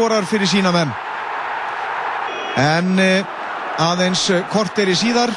skorar 0.00 0.24
fyrir 0.24 0.48
sína 0.48 0.70
menn. 0.72 0.88
En 2.56 2.94
uh, 2.96 3.32
aðeins 3.84 4.22
kort 4.48 4.78
er 4.80 4.88
í 4.88 4.94
síðar, 4.96 5.28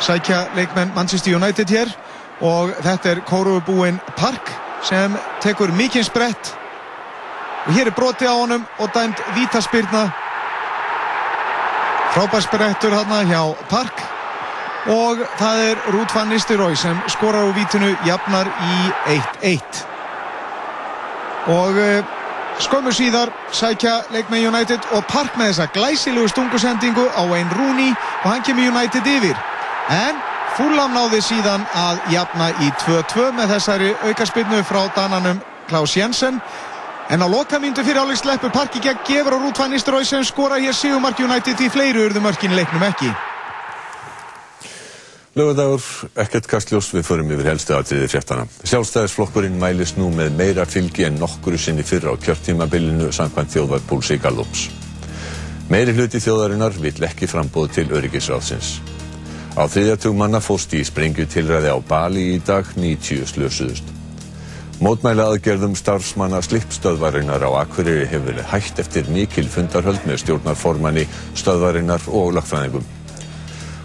sækja 0.00 0.46
leikmenn 0.56 0.94
Manchester 0.96 1.36
United 1.36 1.68
hér. 1.68 1.92
Og 2.40 2.72
þetta 2.84 3.10
er 3.10 3.20
kórufubúinn 3.28 4.00
Park 4.16 4.48
sem 4.84 5.12
tekur 5.44 5.72
mikinn 5.76 6.04
sprett. 6.04 6.54
Og 7.66 7.76
hér 7.76 7.90
er 7.90 7.96
broti 7.96 8.28
á 8.28 8.32
honum 8.32 8.64
og 8.80 8.92
dæmt 8.96 9.20
vítaspyrna. 9.36 10.06
Frábær 12.16 12.44
sprettur 12.44 12.96
hérna 12.96 13.20
hjá 13.28 13.42
Park. 13.68 14.00
Og 14.96 15.20
það 15.36 15.64
er 15.70 15.86
Ruud 15.92 16.12
van 16.16 16.32
Nistelrooy 16.32 16.76
sem 16.76 17.04
skorar 17.12 17.44
á 17.44 17.52
vítinu 17.52 17.92
jafnar 18.08 18.48
í 18.48 18.76
1-1 19.44 19.84
og 21.46 21.76
uh, 21.78 22.15
skömmu 22.62 22.92
síðar 22.94 23.32
sækja 23.52 23.96
leikmenn 24.14 24.46
United 24.48 24.86
og 24.96 25.04
Park 25.10 25.36
með 25.36 25.52
þessa 25.52 25.66
glæsilegu 25.74 26.28
stungusendingu 26.32 27.08
á 27.12 27.22
einn 27.24 27.52
Rooney 27.56 27.92
og 27.92 28.30
hann 28.30 28.46
kemur 28.46 28.70
United 28.72 29.06
yfir 29.06 29.36
en 29.92 30.22
Fúlam 30.56 30.94
náði 30.96 31.20
síðan 31.20 31.66
að 31.76 31.98
jafna 32.14 32.48
í 32.64 32.70
2-2 32.86 33.28
með 33.36 33.52
þessari 33.52 33.90
aukarspinnu 34.08 34.62
frá 34.64 34.86
dananum 34.96 35.42
Klaus 35.68 35.96
Jensen 35.96 36.40
En 37.08 37.22
á 37.22 37.26
lokamíndu 37.30 37.84
fyrir 37.86 38.02
áleik 38.02 38.18
sleppur 38.18 38.50
parki 38.50 38.80
gegn 38.82 38.98
gefur 39.06 39.36
og 39.36 39.44
Rút 39.44 39.58
van 39.62 39.70
Nistelrooy 39.70 40.04
sem 40.04 40.24
skora 40.26 40.58
hér 40.58 40.74
Sigumark 40.74 41.20
United 41.22 41.60
í 41.62 41.68
fleiru 41.70 42.08
urðu 42.08 42.22
mörkin 42.24 42.56
leiknum 42.58 42.82
ekki. 42.82 43.12
Lögadagur, 45.36 45.82
ekkert 46.16 46.46
kastljós, 46.48 46.86
við 46.96 47.02
förum 47.04 47.32
yfir 47.34 47.50
helstu 47.50 47.74
aðtriði 47.76 48.06
fréttana. 48.08 48.46
Sjálfstæðisflokkurinn 48.70 49.58
mælis 49.60 49.92
nú 49.98 50.06
með 50.08 50.30
meira 50.38 50.64
fylgi 50.64 51.04
en 51.10 51.18
nokkuru 51.20 51.60
sinni 51.60 51.84
fyrra 51.84 52.14
á 52.16 52.20
kjörtímabilinu 52.22 53.10
samkvæmt 53.12 53.52
þjóðvarpúlsi 53.52 54.16
Gallups. 54.24 54.70
Meiri 55.68 55.92
hluti 55.92 56.22
þjóðarinnar 56.24 56.80
vill 56.80 57.04
ekki 57.04 57.28
frambóð 57.28 57.68
til 57.76 57.86
öryggisráðsins. 58.00 58.78
Á 59.60 59.68
þriðjartug 59.68 60.16
manna 60.16 60.40
fóst 60.40 60.72
í 60.72 60.80
sprengju 60.88 61.28
tilræði 61.28 61.68
á 61.68 61.78
Bali 61.84 62.30
í 62.32 62.40
dag 62.40 62.72
90 62.72 63.28
slösuðust. 63.36 63.94
Mótmæla 64.80 65.28
aðgerðum 65.34 65.76
starfsmanna 65.76 66.40
slippstöðvarinnar 66.48 67.44
á 67.44 67.60
Akureyri 67.60 68.08
hefur 68.08 68.40
hægt 68.54 68.80
eftir 68.80 69.12
mikil 69.12 69.50
fundarhöld 69.52 70.00
með 70.08 70.24
stjórnarformanni, 70.24 71.04
stöðvarinnar 71.36 72.08
og 72.08 72.38
lagfræðingum. 72.40 72.95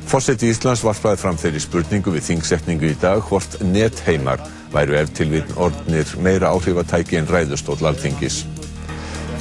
Fórseti 0.07 0.49
Íslands 0.51 0.83
varpaði 0.83 1.21
fram 1.21 1.37
þeirri 1.39 1.61
spurningu 1.63 2.13
við 2.15 2.25
þingsetningu 2.29 2.89
í 2.91 2.97
dag 3.01 3.21
hvort 3.27 3.59
netheimar 3.63 4.41
væru 4.73 4.97
ef 4.99 5.11
tilvinn 5.15 5.55
orðnir 5.59 6.15
meira 6.23 6.51
áhrifatæki 6.55 7.19
en 7.19 7.29
ræðustóll 7.29 7.79
alþingis. 7.87 8.43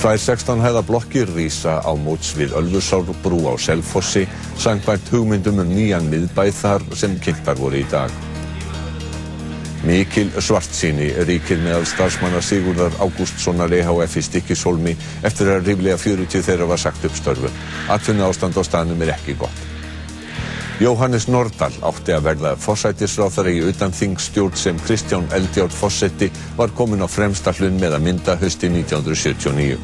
Tvær 0.00 0.16
16 0.16 0.62
hæða 0.64 0.80
blokkir 0.88 1.28
rýsa 1.36 1.76
á 1.84 1.92
móts 1.92 2.32
við 2.38 2.54
Ölfusárbrú 2.56 3.42
á 3.52 3.54
Selfossi, 3.60 4.24
sangvært 4.56 5.10
hugmyndum 5.12 5.60
um 5.60 5.72
nýjan 5.74 6.08
miðbæð 6.08 6.52
þar 6.56 6.86
sem 6.96 7.18
kynntar 7.20 7.60
voru 7.60 7.82
í 7.82 7.86
dag. 7.92 8.14
Mikil 9.84 10.28
svartsýni 10.40 11.10
ríkir 11.28 11.60
meðal 11.60 11.86
starfsmanna 11.88 12.40
Sigurðar 12.44 12.96
Ágústssonar 13.00 13.72
EHF 13.72 14.16
í 14.20 14.24
Stikkishólmi 14.26 14.96
eftir 15.24 15.52
að 15.54 15.70
ríflega 15.70 15.96
40 16.00 16.44
þeirra 16.48 16.68
var 16.68 16.80
sagt 16.80 17.04
upp 17.08 17.16
störfu. 17.16 17.52
Atfinna 17.88 18.28
ástand 18.28 18.56
á 18.56 18.62
staðnum 18.64 19.04
er 19.04 19.14
ekki 19.16 19.36
gott. 19.40 19.69
Jóhannes 20.80 21.26
Nordal 21.28 21.74
átti 21.84 22.14
að 22.16 22.22
verða 22.24 22.50
forsætisráþari 22.56 23.58
í 23.58 23.64
utan 23.68 23.92
þingstjórn 23.92 24.56
sem 24.56 24.78
Kristján 24.80 25.26
Eldjátt 25.36 25.74
Fossetti 25.76 26.30
var 26.56 26.72
komin 26.72 27.04
á 27.04 27.08
fremsta 27.08 27.52
hlun 27.52 27.76
með 27.76 27.98
að 27.98 28.06
mynda 28.06 28.36
hösti 28.40 28.70
1979. 28.72 29.76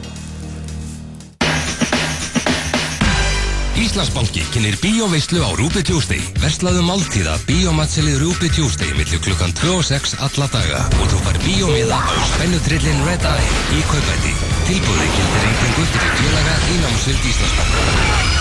Íslandsbanki 3.77 4.41
kynir 4.55 4.78
bíóveislu 4.80 5.44
á 5.44 5.52
Rúbi 5.61 5.84
Tuesday. 5.84 6.24
Verslaðu 6.41 6.80
máltíða 6.89 7.36
bíómatselið 7.44 8.17
Rúbi 8.24 8.48
Tuesday 8.56 8.96
millir 8.96 9.20
klukkan 9.20 9.52
2 9.52 9.77
og 9.77 9.84
6 9.84 10.17
alla 10.17 10.48
daga 10.48 10.80
og 10.96 11.13
þú 11.13 11.20
far 11.28 11.40
bíómiða 11.45 12.01
á 12.01 12.17
spennutrillin 12.33 13.05
Red 13.05 13.28
Eye 13.34 13.52
í 13.77 13.84
kaupæti. 13.92 14.33
Tilbúði 14.64 15.13
gildir 15.13 15.45
reytingu 15.45 15.86
fyrir 15.92 16.18
félaga 16.24 16.58
í 16.73 16.80
námsvild 16.86 17.30
Íslandsbanka. 17.34 18.36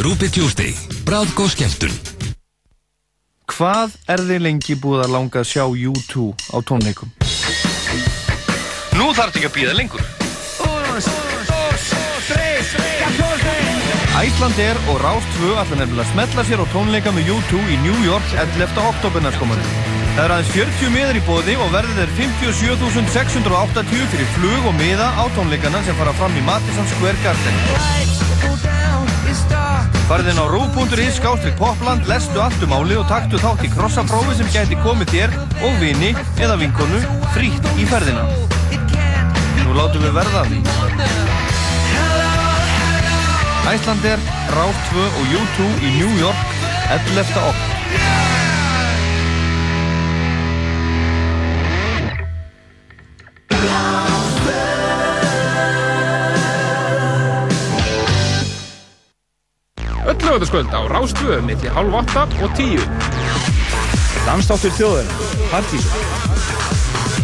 Rúbi 0.00 0.26
Tuesday. 0.32 0.74
Bráðgóð 1.06 1.52
skemmtun. 1.54 1.92
Hvað 3.50 3.92
er 4.10 4.22
þið 4.26 4.40
lengi 4.42 4.74
búið 4.80 5.04
að 5.04 5.12
langa 5.14 5.42
að 5.42 5.50
sjá 5.52 5.64
U2 5.68 6.32
á 6.50 6.56
tónleikum? 6.66 7.12
Nú 8.98 9.10
þarf 9.14 9.36
ekki 9.36 9.50
að 9.50 9.56
býða 9.58 9.74
lengur. 9.78 10.02
Æslandir 14.24 14.78
og 14.88 15.00
Rás 15.02 15.26
2 15.36 15.52
ætla 15.62 15.78
nefnilega 15.78 16.06
að 16.06 16.12
smetla 16.14 16.44
sér 16.48 16.62
á 16.64 16.66
tónleika 16.72 17.12
með 17.14 17.34
U2 17.36 17.62
í 17.74 17.80
New 17.84 17.98
York 18.06 18.34
11. 18.40 18.78
oktober 18.88 19.22
næstkomandi. 19.22 19.74
Það 20.14 20.24
er 20.24 20.34
aðeins 20.36 20.54
40 20.54 20.94
miðar 20.94 21.18
í 21.18 21.24
bóði 21.26 21.58
og 21.58 21.74
verðið 21.74 22.04
er 22.06 22.14
57.680 22.18 24.08
fyrir 24.14 24.30
flug 24.38 24.70
og 24.70 24.78
miða 24.78 25.10
á 25.18 25.24
tónleikana 25.36 25.82
sem 25.86 25.98
fara 25.98 26.14
fram 26.18 26.34
í 26.38 26.46
Madison 26.46 26.88
Square 26.94 27.18
Garden. 27.26 29.13
Farið 30.08 30.30
inn 30.34 30.40
á 30.40 30.46
rú.is 30.50 31.16
skástrík 31.16 31.56
popland, 31.56 32.04
lestu 32.10 32.42
allt 32.44 32.60
um 32.66 32.74
áli 32.76 32.98
og 33.00 33.06
taktu 33.08 33.40
þátt 33.40 33.64
í 33.64 33.70
krossaprófi 33.72 34.36
sem 34.36 34.50
gæti 34.52 34.76
komið 34.84 35.14
þér 35.14 35.36
og 35.64 35.78
vini 35.80 36.12
eða 36.36 36.58
vinkonu 36.60 37.00
frítt 37.32 37.70
í 37.80 37.86
ferðina. 37.88 38.26
Nú 39.64 39.78
látum 39.78 40.04
við 40.04 40.12
verða. 40.18 40.44
Æslandir, 43.64 44.20
Rás 44.52 44.84
2 44.92 45.08
og 45.08 45.32
U2 45.40 45.70
í 45.80 45.96
New 45.96 46.12
York 46.20 46.60
11. 46.92 47.40
okk. 47.48 48.23
Öll 60.06 60.16
lögataskvöld 60.20 60.74
á 60.74 60.80
Rástvö 60.88 61.40
millir 61.40 61.70
halv 61.70 61.94
8 61.94 62.28
og 62.42 62.50
10. 62.56 62.80
Dansdáttur 64.26 64.72
þjóður, 64.76 65.08
Partíson. 65.50 66.04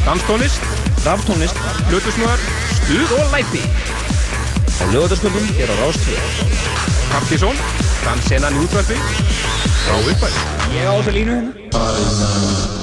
Danstónlist, 0.06 0.64
Raftónlist, 1.04 1.60
hlutusnöðar, 1.91 2.41
stuð 2.80 3.14
og 3.18 3.36
læti. 3.36 3.62
Á 4.80 4.84
lögataskvöldum 4.94 5.46
er 5.60 5.68
á 5.68 5.76
Rástvö. 5.84 6.16
Partíson, 7.12 7.56
dansenan 8.04 8.56
í 8.56 8.64
útvarfi, 8.64 9.00
frá 9.84 9.97
uppæð. 10.00 10.44
Ég 10.72 10.88
á 10.88 10.92
þessa 10.97 11.16
línu 11.20 11.41
hérna. 11.41 12.79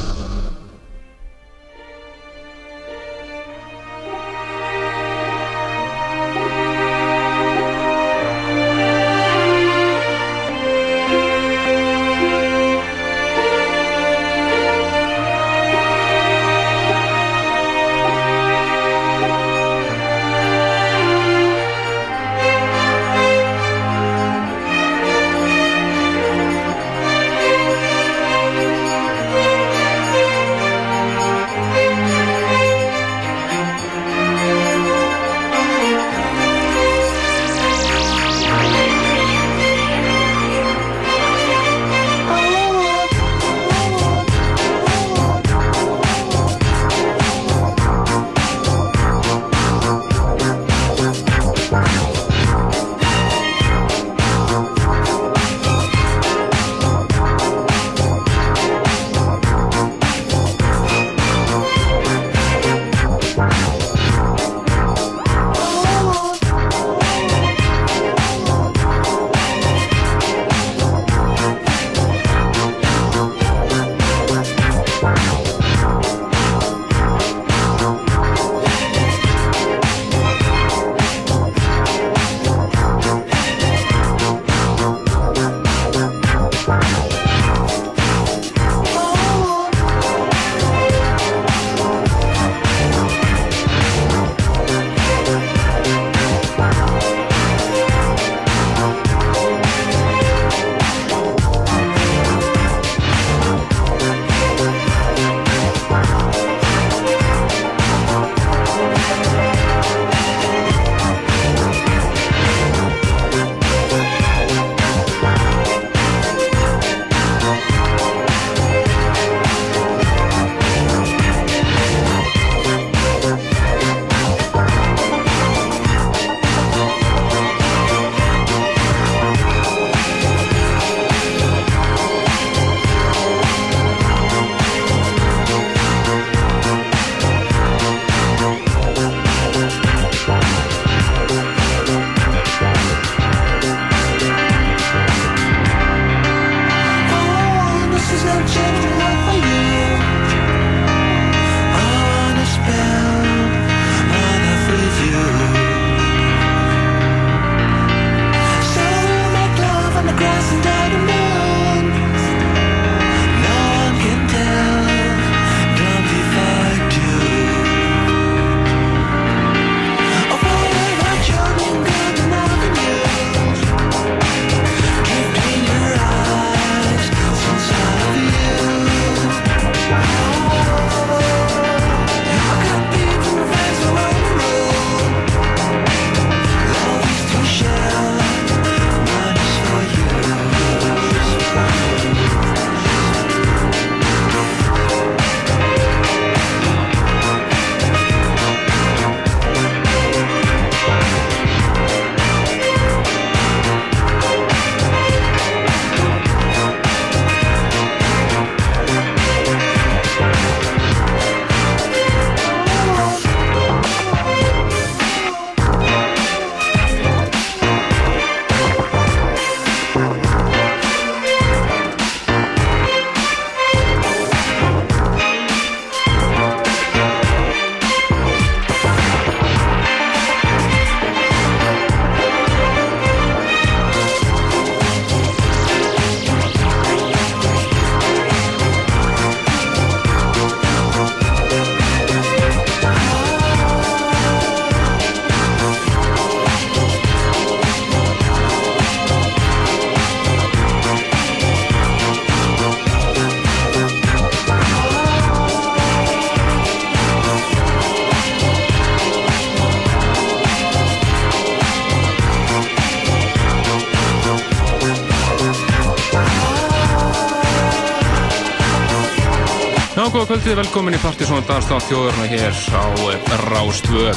Góða 270.17 270.31
kvöldið, 270.31 270.55
velkomin 270.57 270.95
í 270.97 270.99
Partisón 271.01 271.43
Danstátt 271.45 271.91
þjóðurna 271.91 272.23
hér 272.31 272.55
á 272.73 272.85
eh, 273.05 273.33
Rástvö. 273.51 274.13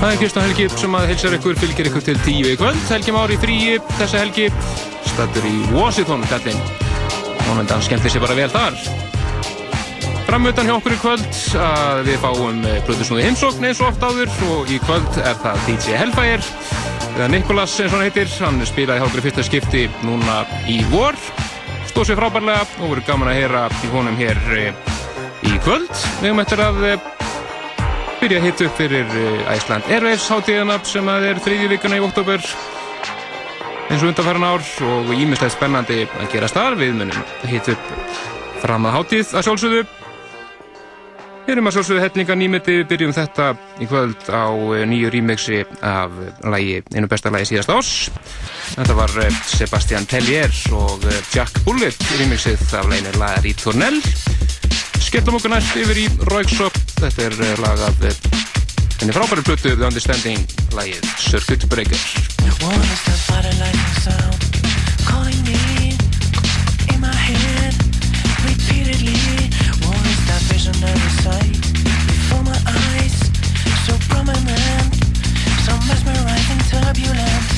Það 0.00 0.08
er 0.08 0.16
Kristján 0.18 0.46
Helgi 0.48 0.64
sem 0.72 0.96
að 0.98 1.04
heilsar 1.12 1.36
ykkur, 1.36 1.58
fylgir 1.60 1.88
ykkur 1.90 2.02
til 2.02 2.16
tíu 2.24 2.48
í 2.50 2.56
kvöld. 2.58 2.80
Helgi 2.90 3.14
Már 3.14 3.30
í 3.30 3.36
fríi, 3.38 3.76
þessa 3.94 4.24
helgi, 4.24 4.48
statur 5.06 5.46
í 5.46 5.54
Washington, 5.70 6.24
kallinn. 6.32 6.58
Mónendan 7.44 7.84
skemmtir 7.86 8.10
sér 8.10 8.24
bara 8.24 8.34
vel 8.40 8.50
þar. 8.50 8.78
Framötan 10.26 10.66
hjá 10.66 10.74
okkur 10.80 10.96
í 10.96 11.00
kvöld 11.04 11.42
að 11.62 12.02
við 12.08 12.18
fáum 12.24 12.62
Plutusnúði 12.88 13.28
heimsókn 13.28 13.68
eins 13.70 13.82
og 13.84 13.92
oft 13.92 14.02
áður 14.02 14.34
og 14.56 14.72
í 14.72 14.80
kvöld 14.82 15.20
er 15.22 15.38
það 15.44 15.62
DJ 15.68 16.00
Hellfire 16.00 16.42
eða 17.14 17.30
Nikolas 17.36 17.78
eins 17.78 17.92
og 17.92 18.00
hann 18.00 18.08
heitir. 18.08 18.34
Hann 18.42 18.58
spilaði 18.66 19.04
hjá 19.04 19.06
okkur 19.12 19.22
í 19.22 19.28
fyrsta 19.28 19.46
skipti 19.46 19.86
núna 20.02 20.42
í 20.66 20.82
vor 20.90 21.14
stóð 21.98 22.12
sér 22.12 22.20
frábærlega 22.20 22.66
og 22.78 22.92
verður 22.92 23.06
gaman 23.08 23.32
að 23.32 23.38
heyra 23.40 23.64
í 23.82 23.88
honum 23.90 24.18
hér 24.20 24.38
eh, 24.54 24.87
í 25.58 25.62
kvöld. 25.66 25.92
Við 26.22 26.30
höfum 26.30 26.42
eftir 26.44 26.62
að 26.62 26.82
eh, 26.88 27.12
byrja 28.22 28.40
að 28.40 28.48
hitta 28.48 28.66
upp 28.68 28.78
fyrir 28.78 29.20
Æsland 29.52 29.92
Airwaves 29.92 30.26
hátíðana 30.30 30.80
sem 30.86 31.10
að 31.10 31.30
er 31.32 31.44
þriðju 31.44 31.70
vikuna 31.74 31.98
í 31.98 32.04
oktober 32.06 32.42
eins 33.88 34.02
og 34.02 34.10
undanfæran 34.10 34.44
ár 34.44 34.64
og 34.84 35.12
ímestlega 35.16 35.54
spennandi 35.54 36.02
að 36.06 36.26
gera 36.32 36.50
starf 36.50 36.80
við 36.80 36.98
munum 36.98 37.22
hitta 37.48 37.74
upp 37.74 37.94
fram 38.62 38.88
að 38.88 38.98
hátíð 38.98 39.32
að 39.38 39.46
sjálfsögðu. 39.48 39.86
Við 41.48 41.54
erum 41.54 41.70
að 41.70 41.76
sjálfsögðu 41.78 42.02
hellinga 42.04 42.34
nýmeti, 42.36 42.72
við 42.82 42.88
byrjum 42.90 43.14
þetta 43.16 43.44
í 43.80 43.86
kvöld 43.88 44.26
á 44.28 44.52
eh, 44.52 44.82
nýju 44.90 45.12
remixi 45.14 45.62
af 45.80 46.18
lagi, 46.44 46.82
einu 46.92 47.08
besta 47.08 47.32
lagi 47.32 47.48
síðast 47.48 47.72
ás. 47.72 47.92
Þetta 48.74 48.98
var 48.98 49.16
eh, 49.24 49.38
Sebastian 49.48 50.04
Tellier 50.10 50.52
og 50.76 51.08
eh, 51.08 51.22
Jack 51.32 51.62
Bullitt 51.64 52.04
remixið 52.18 52.66
af 52.76 52.92
læginir 52.92 53.16
La 53.22 53.32
Ritornell. 53.40 54.02
Skellum 55.08 55.38
okkur 55.38 55.48
næst 55.48 55.72
yfir 55.80 55.98
í 56.02 56.06
Roixop, 56.28 56.74
þetta 56.98 57.30
er 57.30 57.60
lag 57.62 57.80
af 57.86 57.94
henni 59.00 59.14
frábæri 59.16 59.40
plötu 59.46 59.70
The 59.72 59.86
Understanding, 59.86 60.42
lagið 60.76 61.06
Circuit 61.16 61.64
Breaker. 61.72 61.96
Calling 65.08 65.40
me 65.48 65.96
in 66.92 67.00
my 67.00 67.08
head 67.08 67.72
repeatedly. 68.44 69.16
What 69.80 70.04
is 70.12 70.20
that 70.28 70.44
visionary 70.52 71.10
sight 71.24 71.56
before 72.04 72.44
my 72.44 72.60
eyes? 72.68 73.16
So 73.88 73.96
prominent, 74.12 74.92
so 75.64 75.72
mesmerizing, 75.88 76.60
turbulent. 76.68 77.48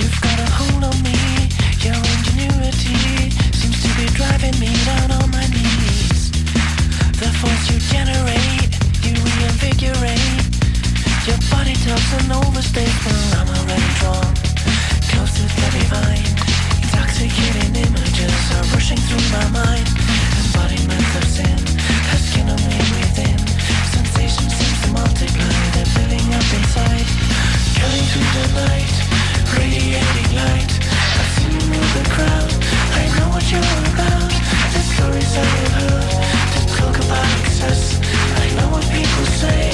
You've 0.00 0.20
got 0.24 0.40
a 0.40 0.48
hold 0.56 0.88
on 0.88 0.96
me. 1.04 1.52
Your 1.84 2.00
ingenuity 2.00 3.28
seems 3.52 3.76
to 3.84 3.90
be 4.00 4.08
driving 4.16 4.56
me 4.58 4.72
down 4.88 5.10
on 5.20 5.30
my 5.30 5.44
knees. 5.52 5.83
The 7.24 7.32
force 7.40 7.72
you 7.72 7.80
generate, 7.88 8.68
you 9.00 9.16
reinvigorate. 9.16 10.44
Your 11.24 11.40
body 11.48 11.72
talks 11.72 12.12
an 12.20 12.28
overstatement. 12.28 13.24
I'm 13.40 13.48
already 13.48 13.90
drawn 13.96 14.28
close 15.08 15.32
to 15.40 15.48
the 15.48 15.68
divine. 15.72 16.20
Intoxicating 16.84 17.80
images 17.80 18.36
are 18.52 18.68
rushing 18.76 19.00
through 19.08 19.24
my 19.32 19.48
mind. 19.56 19.88
Embodiments 20.36 21.16
of 21.16 21.24
sin, 21.24 21.56
asking 22.12 22.44
on 22.44 22.60
me 22.68 22.76
within. 22.92 23.40
Sensation 23.88 24.44
seems 24.52 24.78
to 24.84 24.88
multiply, 24.92 25.56
they're 25.72 25.92
building 25.96 26.28
up 26.28 26.44
inside. 26.60 27.08
Cutting 27.72 28.04
through 28.12 28.30
the 28.36 28.46
night, 28.68 28.94
radiating 29.56 30.28
light. 30.36 30.72
I've 30.76 31.30
seen 31.40 31.56
you 31.56 31.64
move 31.72 31.90
the 31.96 32.04
crowd. 32.04 32.52
I 33.00 33.08
know 33.16 33.32
what 33.32 33.48
you're 33.48 33.64
about. 33.96 34.28
The 34.76 34.82
stories 34.92 35.32
I 35.40 35.44
have 35.48 35.72
heard. 35.72 36.03
I 37.66 38.54
know 38.56 38.68
what 38.72 38.82
people 38.90 39.24
say. 39.40 39.73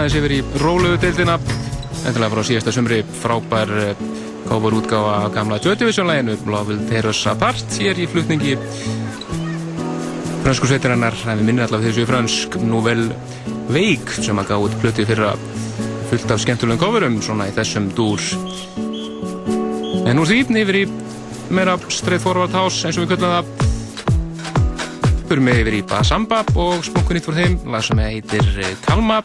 Aðeins 0.00 0.16
yfir 0.16 0.32
í 0.32 0.40
róluðu 0.62 0.96
deildina. 1.02 1.34
Endilega 2.08 2.32
frá 2.32 2.44
síðasta 2.48 2.72
sumri 2.72 3.02
frábær 3.20 3.72
káfur 4.48 4.76
útgáfa 4.78 5.16
af 5.26 5.34
gamla 5.34 5.58
Will 5.60 6.80
Tear 6.88 7.06
Us 7.10 7.26
Apart 7.26 7.76
hér 7.76 7.98
í 8.00 8.06
flutningi. 8.08 8.56
Frönsku 10.40 10.70
sveitirinnar 10.70 11.14
en 11.26 11.42
við 11.42 11.50
minnum 11.50 11.66
allavega 11.66 11.92
þessu 11.92 12.06
frönsk 12.08 12.56
Nouvelle 12.64 13.12
Vague 13.68 14.24
sem 14.24 14.40
að 14.40 14.48
gá 14.48 14.56
út 14.56 14.78
plöti 14.80 15.04
fyrra 15.04 15.34
fullt 16.08 16.32
af 16.32 16.40
skemmtulegum 16.40 16.80
káfurum 16.80 17.20
svona 17.22 17.50
í 17.50 17.54
þessum 17.54 17.90
dúr. 17.92 18.24
En 20.06 20.16
nú 20.16 20.24
því 20.24 20.40
yfir 20.62 20.80
í 20.80 20.86
meira 21.52 21.76
straight 21.92 22.24
forward 22.24 22.56
house 22.56 22.86
eins 22.88 22.96
og 22.96 23.04
við 23.04 23.18
köllum 23.18 23.36
það. 23.36 23.52
Förum 25.28 25.52
við 25.52 25.60
yfir 25.62 25.78
í 25.82 25.84
Basamba 25.92 26.40
og 26.56 26.80
spunkunni 26.88 27.20
nýtt 27.20 27.28
fyrir 27.28 27.44
þeim, 27.44 27.60
lag 27.70 27.86
sem 27.86 28.02
heitir 28.02 28.50
eh, 28.64 28.74
Kalma 28.88 29.20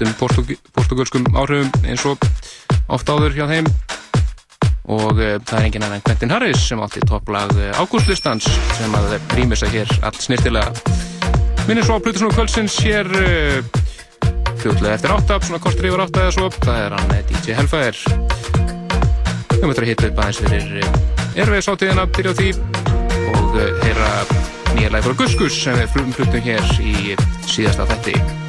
nettum 0.00 0.60
portugölskum 0.72 1.26
áhrifum 1.36 1.70
eins 1.84 2.04
og 2.08 2.22
oft 2.88 3.08
áður 3.10 3.36
hjá 3.36 3.46
þeim. 3.50 3.68
Og 4.90 5.20
uh, 5.20 5.36
það 5.46 5.58
er 5.58 5.66
engin 5.68 5.84
annan 5.86 6.02
Quentin 6.02 6.32
Harris 6.32 6.62
sem 6.66 6.80
átti 6.82 7.02
topplag 7.06 7.52
uh, 7.54 7.70
ágústlistans 7.78 8.48
sem 8.78 8.96
að 8.96 9.18
rýmir 9.36 9.60
sig 9.60 9.76
hér 9.76 9.92
allt 10.02 10.18
snirtilega 10.24 10.72
minnum 11.68 11.86
svo 11.86 12.00
á 12.00 12.02
Plutusnú 12.02 12.32
kvöldsins 12.34 12.80
hér 12.82 13.06
uh, 13.06 13.60
fljóðlega 14.58 14.96
eftir 14.96 15.14
átta, 15.14 15.38
svona 15.44 15.62
kortur 15.62 15.86
yfir 15.86 16.02
átta 16.02 16.24
eða 16.24 16.34
svo. 16.34 16.48
Það 16.56 16.82
er 16.82 16.96
hann 16.98 17.14
eh, 17.14 17.22
DJ 17.30 17.56
Hellfire. 17.60 18.18
Við 19.52 19.64
möttum 19.68 19.86
að 19.86 19.90
hitta 19.92 20.10
upp 20.10 20.20
aðeins 20.24 20.42
fyrir 20.42 20.76
uh, 20.82 21.00
erfiðsátiðina 21.44 22.10
byrja 22.16 22.34
á 22.34 22.38
því. 22.40 22.50
Og 23.30 23.54
uh, 23.54 23.72
heyra 23.84 24.12
nýja 24.74 24.92
læg 24.96 25.06
frá 25.06 25.18
Guskus 25.22 25.62
sem 25.62 25.78
við 25.78 26.14
fluttum 26.16 26.46
hér 26.50 26.70
í 26.82 27.18
síðasta 27.46 27.86
þætti 27.94 28.39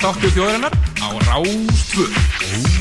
dansþáttu 0.00 0.30
þjóðarinnar 0.32 0.72
á 1.04 1.08
Rástvö. 1.28 2.79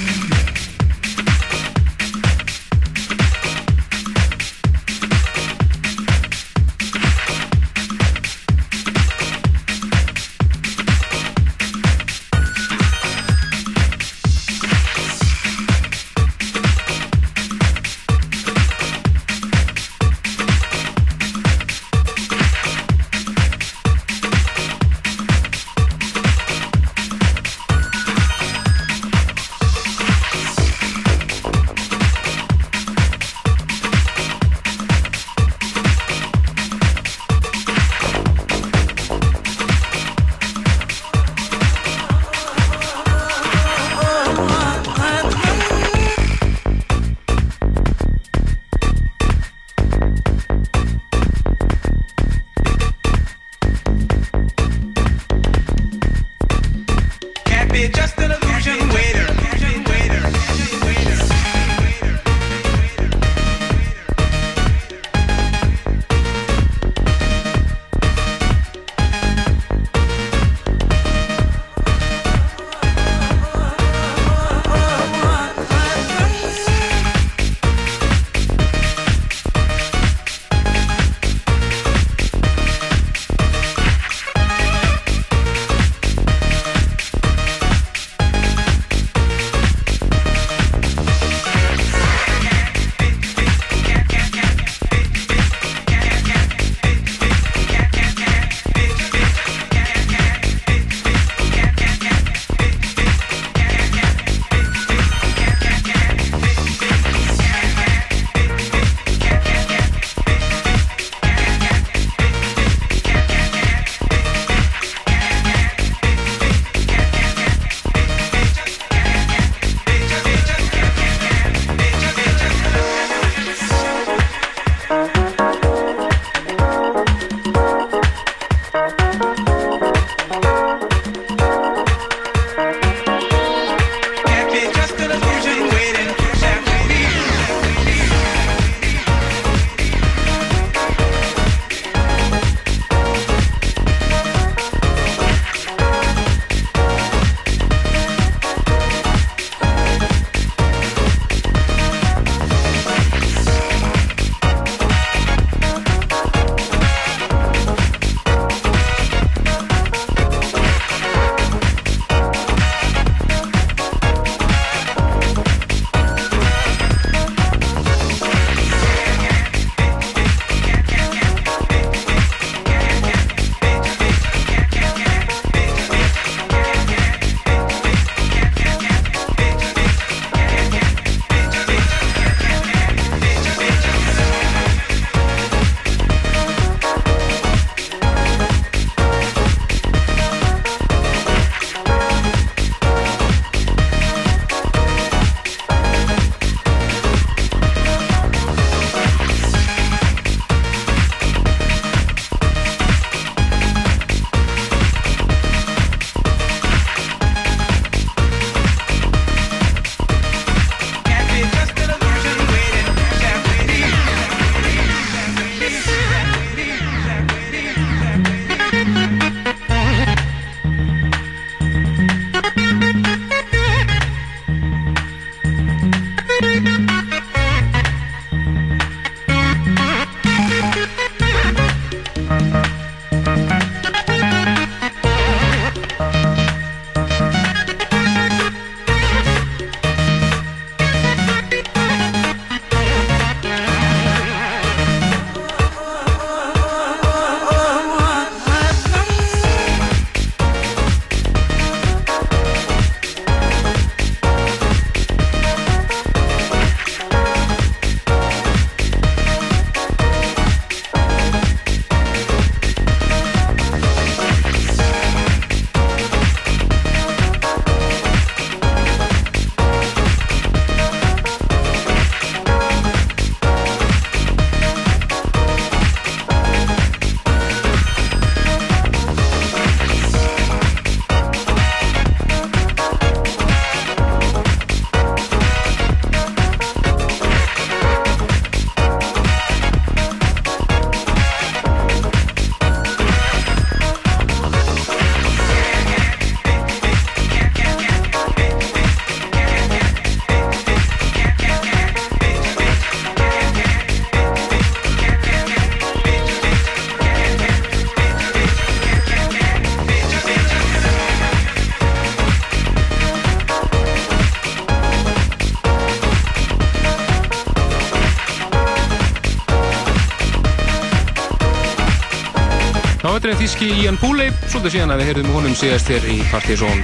Þíski 323.40 323.70
Ian 323.86 323.96
Pooley, 323.96 324.34
svolítið 324.52 324.74
síðan 324.74 324.92
að 324.92 325.00
við 325.00 325.08
heyrðum 325.10 325.36
honum 325.38 325.54
síðast 325.56 325.88
hér 325.88 326.06
í 326.12 326.18
Partizón. 326.28 326.82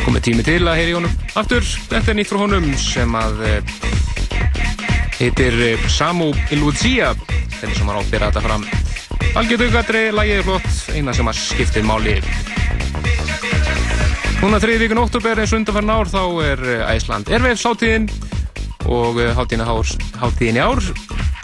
Komið 0.00 0.22
tími 0.24 0.44
til 0.46 0.62
að 0.62 0.78
heyri 0.80 0.94
honum 0.96 1.12
aftur. 1.36 1.66
Þetta 1.90 2.12
er 2.12 2.16
nýtt 2.16 2.30
frá 2.30 2.38
honum 2.40 2.68
sem 2.80 3.16
að 3.20 3.42
eh, 3.44 3.74
heitir 5.18 5.58
eh, 5.66 5.84
Samu 5.92 6.30
Iluzia. 6.56 7.10
Þeirri 7.58 7.76
sem 7.76 7.90
var 7.90 7.98
á 7.98 8.00
að 8.00 8.08
byrja 8.14 8.30
þetta 8.30 8.44
fram. 8.46 8.64
Algjörðu 9.42 9.68
gatri, 9.74 10.02
lagið 10.16 10.40
er 10.40 10.48
flott, 10.48 10.80
eina 10.96 11.16
sem 11.18 11.28
að 11.28 11.40
skiptir 11.42 11.84
máli. 11.84 12.16
Núna 14.40 14.62
þriði 14.64 14.86
vikun 14.86 15.04
oktober 15.04 15.44
eins 15.44 15.52
og 15.52 15.60
undanfarn 15.60 15.94
ár 15.98 16.14
þá 16.14 16.22
er 16.48 16.66
eh, 16.78 16.88
Æsland 16.94 17.28
Airwaves 17.28 17.68
hátíðin 17.68 18.08
og 18.88 19.20
eh, 19.20 19.36
hátíðin, 19.36 20.56
í 20.56 20.64
ár 20.64 20.80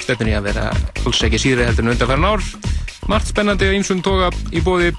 stefnir 0.00 0.32
í 0.32 0.40
að 0.40 0.48
vera 0.48 0.70
alls 1.04 1.24
ekki 1.28 1.44
síðri 1.44 1.68
heldur 1.68 1.90
en 1.90 1.94
undanfarn 1.98 2.30
ár. 2.32 2.50
Margt 3.08 3.30
spennandi 3.30 3.68
og 3.68 3.76
einsum 3.78 4.02
toga 4.04 4.30
í 4.52 4.62
bóði 4.64 4.90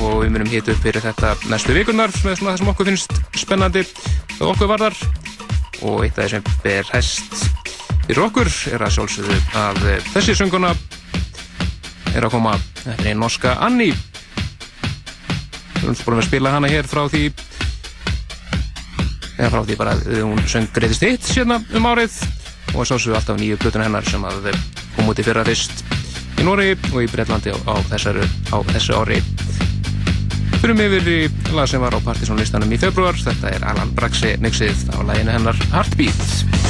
og 0.00 0.22
við 0.22 0.32
munum 0.32 0.50
hita 0.50 0.72
upp 0.72 0.82
fyrir 0.82 1.04
þetta 1.04 1.34
næstu 1.50 1.76
vikunar 1.76 2.12
með 2.24 2.38
svona 2.38 2.54
það 2.54 2.60
sem 2.62 2.70
okkur 2.72 2.88
finnst 2.90 3.18
spennandi 3.42 3.84
og 4.40 4.54
okkur 4.54 4.70
varðar. 4.72 4.96
Og 5.82 6.04
eitt 6.06 6.18
af 6.18 6.26
þeir 6.26 6.34
sem 6.36 6.48
ber 6.64 6.90
hest 6.94 7.44
fyrir 8.06 8.24
okkur 8.26 8.50
er 8.72 8.86
að 8.86 8.96
sjálfsögðu 8.96 9.38
að 9.58 9.82
þessi 10.14 10.38
sönguna 10.38 10.72
er 12.16 12.26
að 12.26 12.34
koma. 12.34 12.56
Þetta 12.82 12.98
er 12.98 13.12
einn 13.12 13.22
norska 13.22 13.56
Anni 13.62 13.92
við 15.82 15.88
erum 15.88 16.04
búin 16.06 16.20
að 16.22 16.28
spila 16.28 16.52
hana 16.54 16.70
hér 16.70 16.86
frá 16.86 17.02
því 17.10 17.24
eða 19.38 19.48
frá 19.50 19.62
því 19.66 19.76
bara 19.80 19.94
að 19.96 20.20
hún 20.20 20.44
söng 20.46 20.68
greiðist 20.74 21.02
hitt 21.02 21.26
sérna 21.26 21.58
um 21.74 21.88
árið. 21.90 22.14
Og 22.72 22.86
svo 22.88 22.96
svo 22.96 23.16
alltaf 23.16 23.36
nýju 23.36 23.58
plötuna 23.60 23.88
hennar 23.88 24.06
sem 24.06 24.22
að 24.24 24.52
út 25.02 25.18
í 25.18 25.24
fyrra 25.26 25.44
fyrst 25.44 25.82
í 26.42 26.46
Nóri 26.46 26.72
og 26.74 26.98
í 27.04 27.08
Breitlandi 27.10 27.52
á, 27.54 27.58
á, 27.70 27.74
þessari, 27.86 28.24
á 28.50 28.58
þessu 28.72 28.96
ári. 28.98 29.20
Fyrir 30.58 30.74
mig 30.78 30.90
yfir 30.90 31.10
í 31.12 31.54
lag 31.54 31.70
sem 31.70 31.82
var 31.82 31.94
á 31.94 32.02
Partisón 32.02 32.40
listanum 32.40 32.72
í 32.74 32.80
februar 32.82 33.18
þetta 33.18 33.54
er 33.54 33.68
Alan 33.70 33.94
Braxi 33.94 34.34
nixið 34.42 34.88
á 34.90 34.98
laginu 35.06 35.36
hennar 35.36 35.62
Heartbeat 35.74 36.61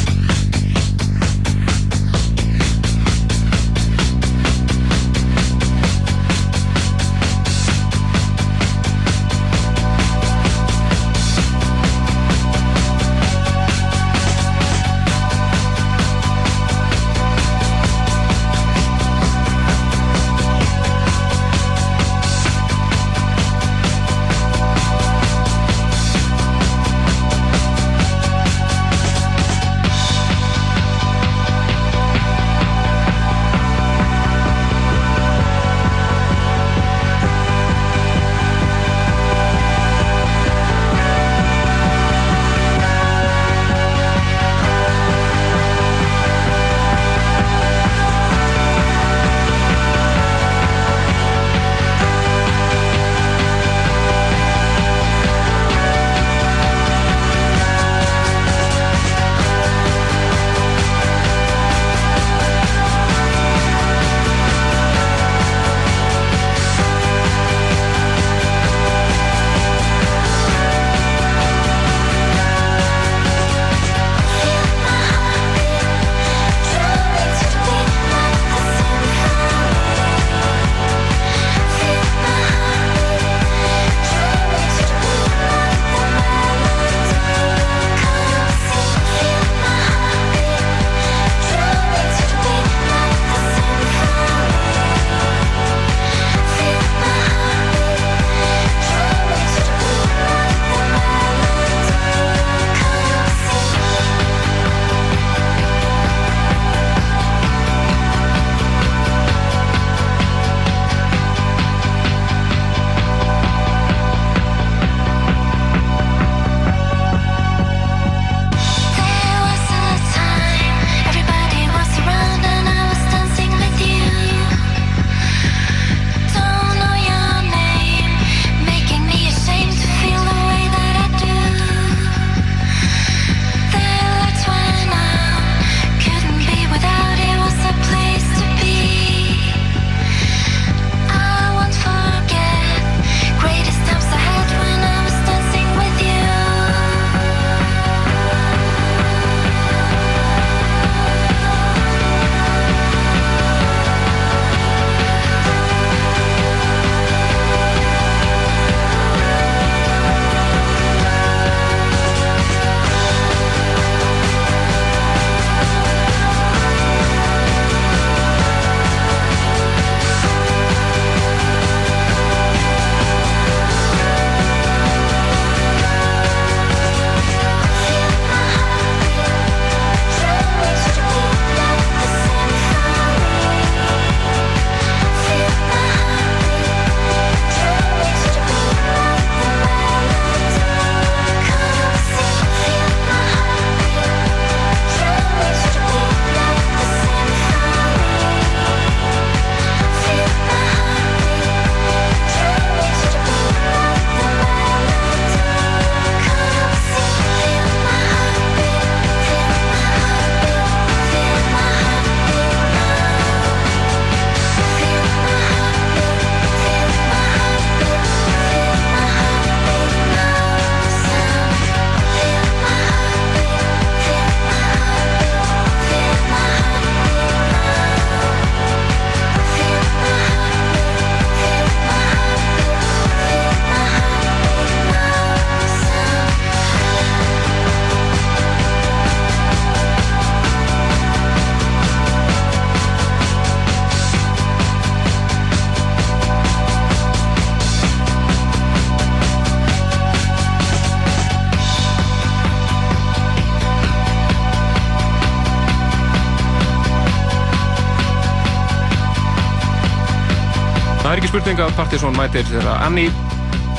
spurning 261.42 261.58
að 261.64 261.72
Partiðsson 261.74 262.14
mætir 262.14 262.44
þegar 262.46 262.84
Anni 262.86 263.08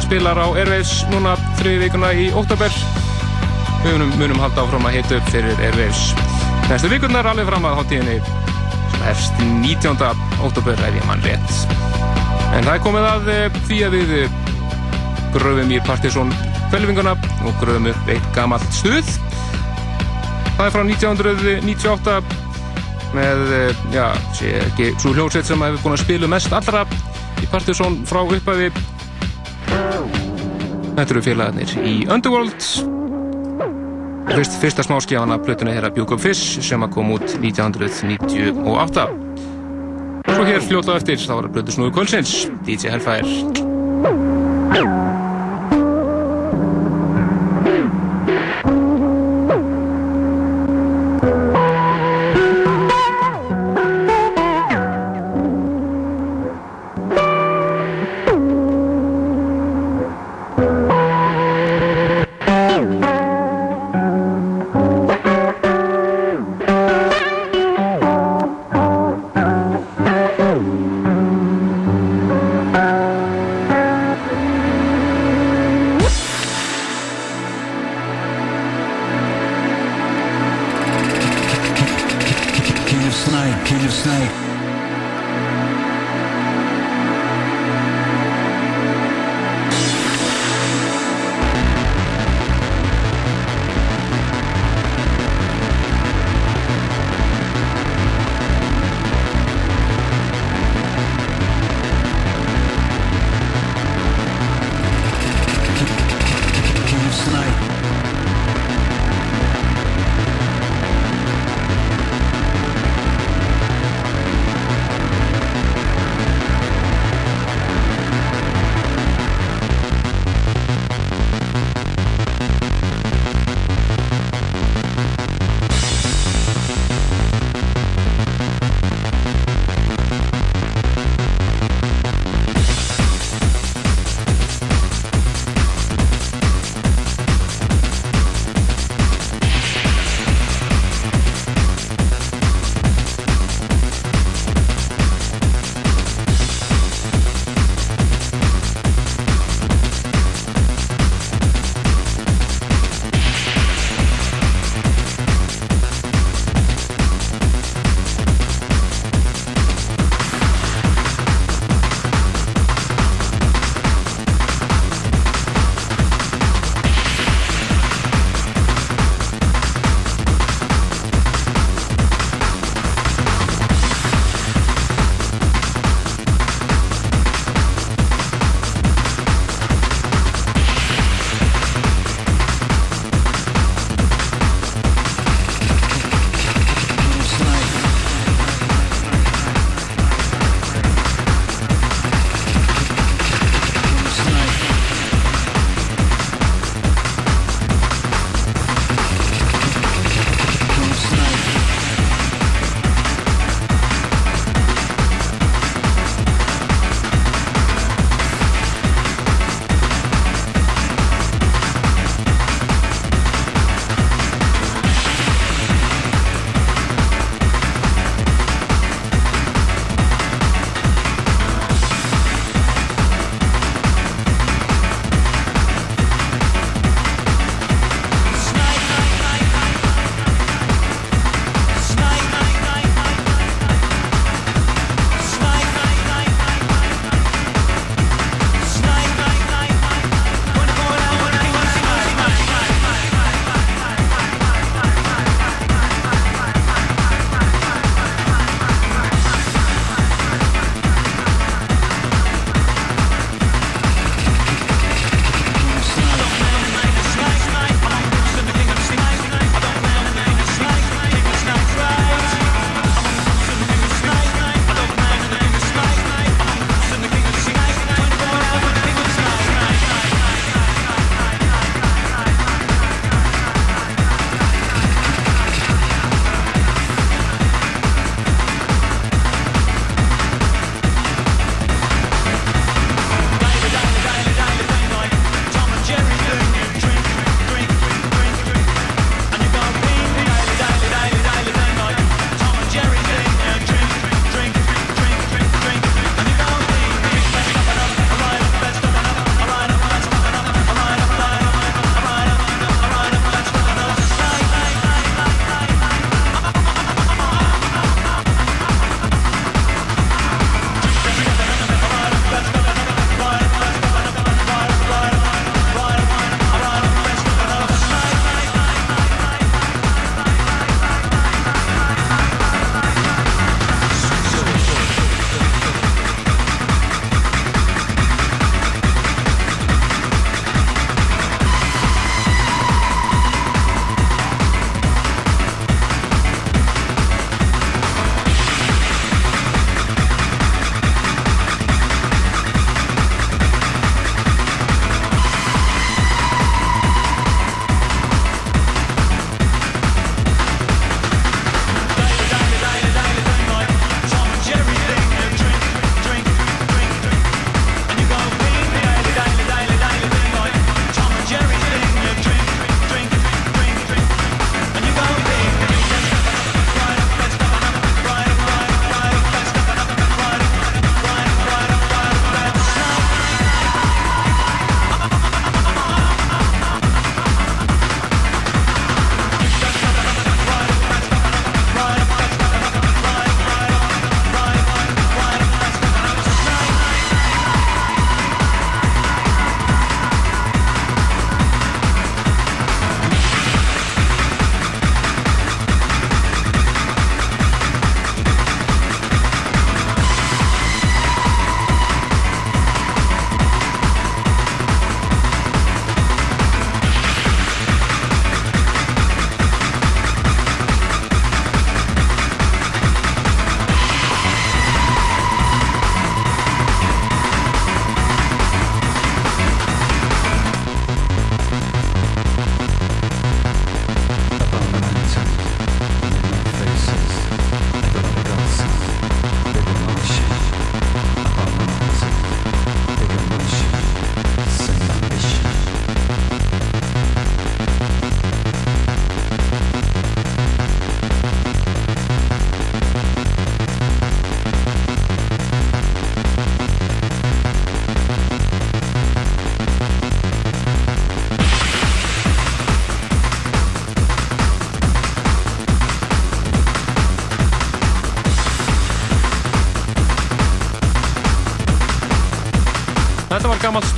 spilar 0.03 0.35
á 0.35 0.51
Airwaves 0.51 1.05
núna 1.07 1.37
þriði 1.61 1.85
vikuna 1.85 2.09
í 2.11 2.25
oktober. 2.35 2.73
Við 3.85 3.93
munum, 3.93 4.09
munum 4.19 4.41
halda 4.43 4.65
áfram 4.65 4.87
að 4.89 4.97
hita 4.97 5.15
upp 5.15 5.29
fyrir 5.31 5.61
Airwaves 5.63 6.01
næstu 6.67 6.89
vikurnar 6.91 7.29
alveg 7.31 7.47
fram 7.47 7.67
að 7.69 7.77
hátíðinni 7.77 8.17
sem 8.25 9.05
hefst 9.05 9.39
19. 9.61 9.95
oktober 10.43 10.83
ef 10.89 10.97
ég 10.97 11.07
mann 11.07 11.23
rétt. 11.23 11.53
En 12.51 12.67
það 12.67 12.73
er 12.73 12.83
komið 12.83 13.07
að 13.13 13.31
eh, 13.31 13.61
því 13.69 13.79
að 13.87 13.95
við 13.95 14.11
eh, 14.17 14.35
gröfum 15.37 15.71
í 15.71 15.79
Partiðsson 15.87 16.35
kvelvinguna 16.73 17.15
og 17.15 17.63
gröfum 17.63 17.87
upp 17.93 18.11
eitt 18.11 18.27
gamalt 18.35 18.67
stuð. 18.75 19.15
Það 20.57 20.65
er 20.67 20.75
frá 20.75 20.83
1998 20.83 22.19
með, 23.15 23.47
eh, 23.61 23.87
já, 23.95 24.05
sé 24.35 24.53
ekki 24.65 24.91
svo 24.97 25.15
hljómsveit 25.15 25.47
sem 25.47 25.67
hefur 25.69 25.87
búin 25.87 25.99
að 26.01 26.03
spila 26.03 26.33
mest 26.35 26.59
allra 26.59 26.83
í 27.53 27.55
Partiðsson 27.55 27.99
frá 28.09 28.23
upphafi. 28.25 28.71
Þetta 30.93 31.09
eru 31.13 31.21
félagarnir 31.25 31.73
í 31.85 31.93
Underworld. 32.09 32.65
Fyrst, 34.33 34.55
fyrsta 34.61 34.85
smáskjána 34.87 35.37
plötuna 35.43 35.75
þeirra 35.75 35.91
Bjúk 35.93 36.15
og 36.15 36.23
Fish 36.23 36.63
sem 36.65 36.81
að 36.85 36.93
kom 36.95 37.11
út 37.13 37.27
1998. 37.35 39.05
Svo 40.33 40.47
hér 40.47 40.65
fljótlega 40.65 40.97
eftir 41.01 41.21
þá 41.21 41.35
var 41.35 41.51
plötu 41.53 41.75
snúðu 41.75 41.93
kvöldsins, 41.99 42.33
DJ 42.65 42.95
Hellfire. 42.95 43.72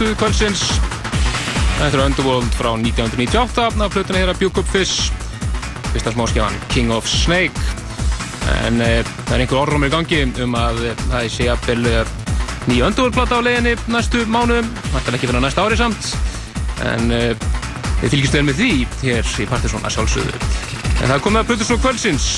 Bestu 0.06 0.20
kvöldsins. 0.22 0.62
Þetta 1.80 1.98
er 1.98 2.02
Underworld 2.04 2.52
frá 2.54 2.68
1998 2.78 3.64
af 3.82 3.94
plötuna 3.94 4.20
þeirra 4.20 4.36
Bjúk 4.38 4.60
upp 4.62 4.68
Fish 4.70 5.10
fyrsta 5.94 6.12
smáskjáðan 6.14 6.60
King 6.70 6.94
of 6.94 7.08
Snake. 7.10 7.64
En 8.68 8.78
e, 8.84 9.02
það 9.26 9.34
er 9.34 9.44
einhver 9.46 9.62
orðrumir 9.64 9.90
í 9.90 9.96
gangi 9.96 10.20
um 10.46 10.58
að 10.60 10.84
e, 10.86 10.94
það 11.08 11.28
sé 11.34 11.48
jafnvel 11.48 11.90
e, 11.90 12.06
ný 12.70 12.80
Underworld-plata 12.86 13.42
á 13.42 13.46
leiðinni 13.48 13.74
næstu 13.90 14.22
mánuðum, 14.30 14.70
þetta 14.92 15.10
er 15.10 15.18
ekki 15.18 15.32
fyrir 15.32 15.46
næsta 15.48 15.66
ári 15.66 15.82
samt. 15.82 16.14
En 16.86 17.10
e, 17.10 17.22
við 18.04 18.14
fylgjumst 18.14 18.38
vel 18.38 18.46
með 18.52 18.62
því 18.62 18.72
hér 19.02 19.36
í 19.42 19.52
Partiðsson 19.56 19.90
að 19.90 19.98
sjálfsögðu. 19.98 20.42
En 21.00 21.08
það 21.08 21.18
er 21.18 21.26
komið 21.26 21.42
að 21.42 21.50
plötu 21.50 21.70
svo 21.72 21.82
kvöldsins. 21.82 22.34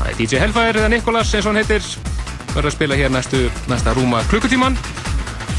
Það 0.00 0.06
er 0.10 0.18
DJ 0.18 0.42
Hellfire 0.42 0.82
eða 0.82 0.94
Nikolas 0.96 1.30
eins 1.30 1.46
og 1.46 1.54
hann 1.54 1.62
heitir. 1.62 1.92
Verður 2.56 2.72
að 2.72 2.80
spila 2.80 2.98
hér 2.98 3.14
næstu, 3.14 3.46
næsta 3.70 3.94
rúma 3.94 4.26
klukkutíman 4.32 4.74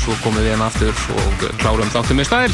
svo 0.10 0.18
komum 0.24 0.42
við 0.42 0.56
hérna 0.56 0.66
aftur 0.70 0.96
og 1.22 1.44
klárum 1.62 1.90
þáttum 1.94 2.18
með 2.18 2.30
stæl. 2.30 2.54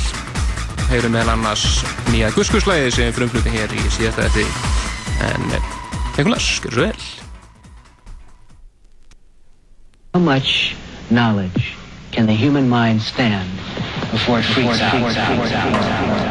Heyrum 0.89 1.13
meðal 1.15 1.31
annars 1.37 1.63
nýja 2.11 2.33
guskuslæði 2.35 2.91
sem 2.91 3.13
frumfluti 3.15 3.53
hér 3.53 3.71
í 3.71 3.83
síðasta 3.95 4.27
þetta 4.27 4.43
en 5.29 5.55
eh, 5.55 5.69
Nikolas, 6.17 6.49
skilur 6.59 6.75
svo 6.75 6.87
vel. 6.89 7.05
How 10.13 10.19
much 10.19 10.75
knowledge 11.09 11.75
can 12.11 12.27
the 12.27 12.35
human 12.35 12.67
mind 12.67 13.01
stand 13.01 13.47
before 14.11 14.39
it 14.39 14.45
freaks 14.45 14.81
out? 14.81 16.24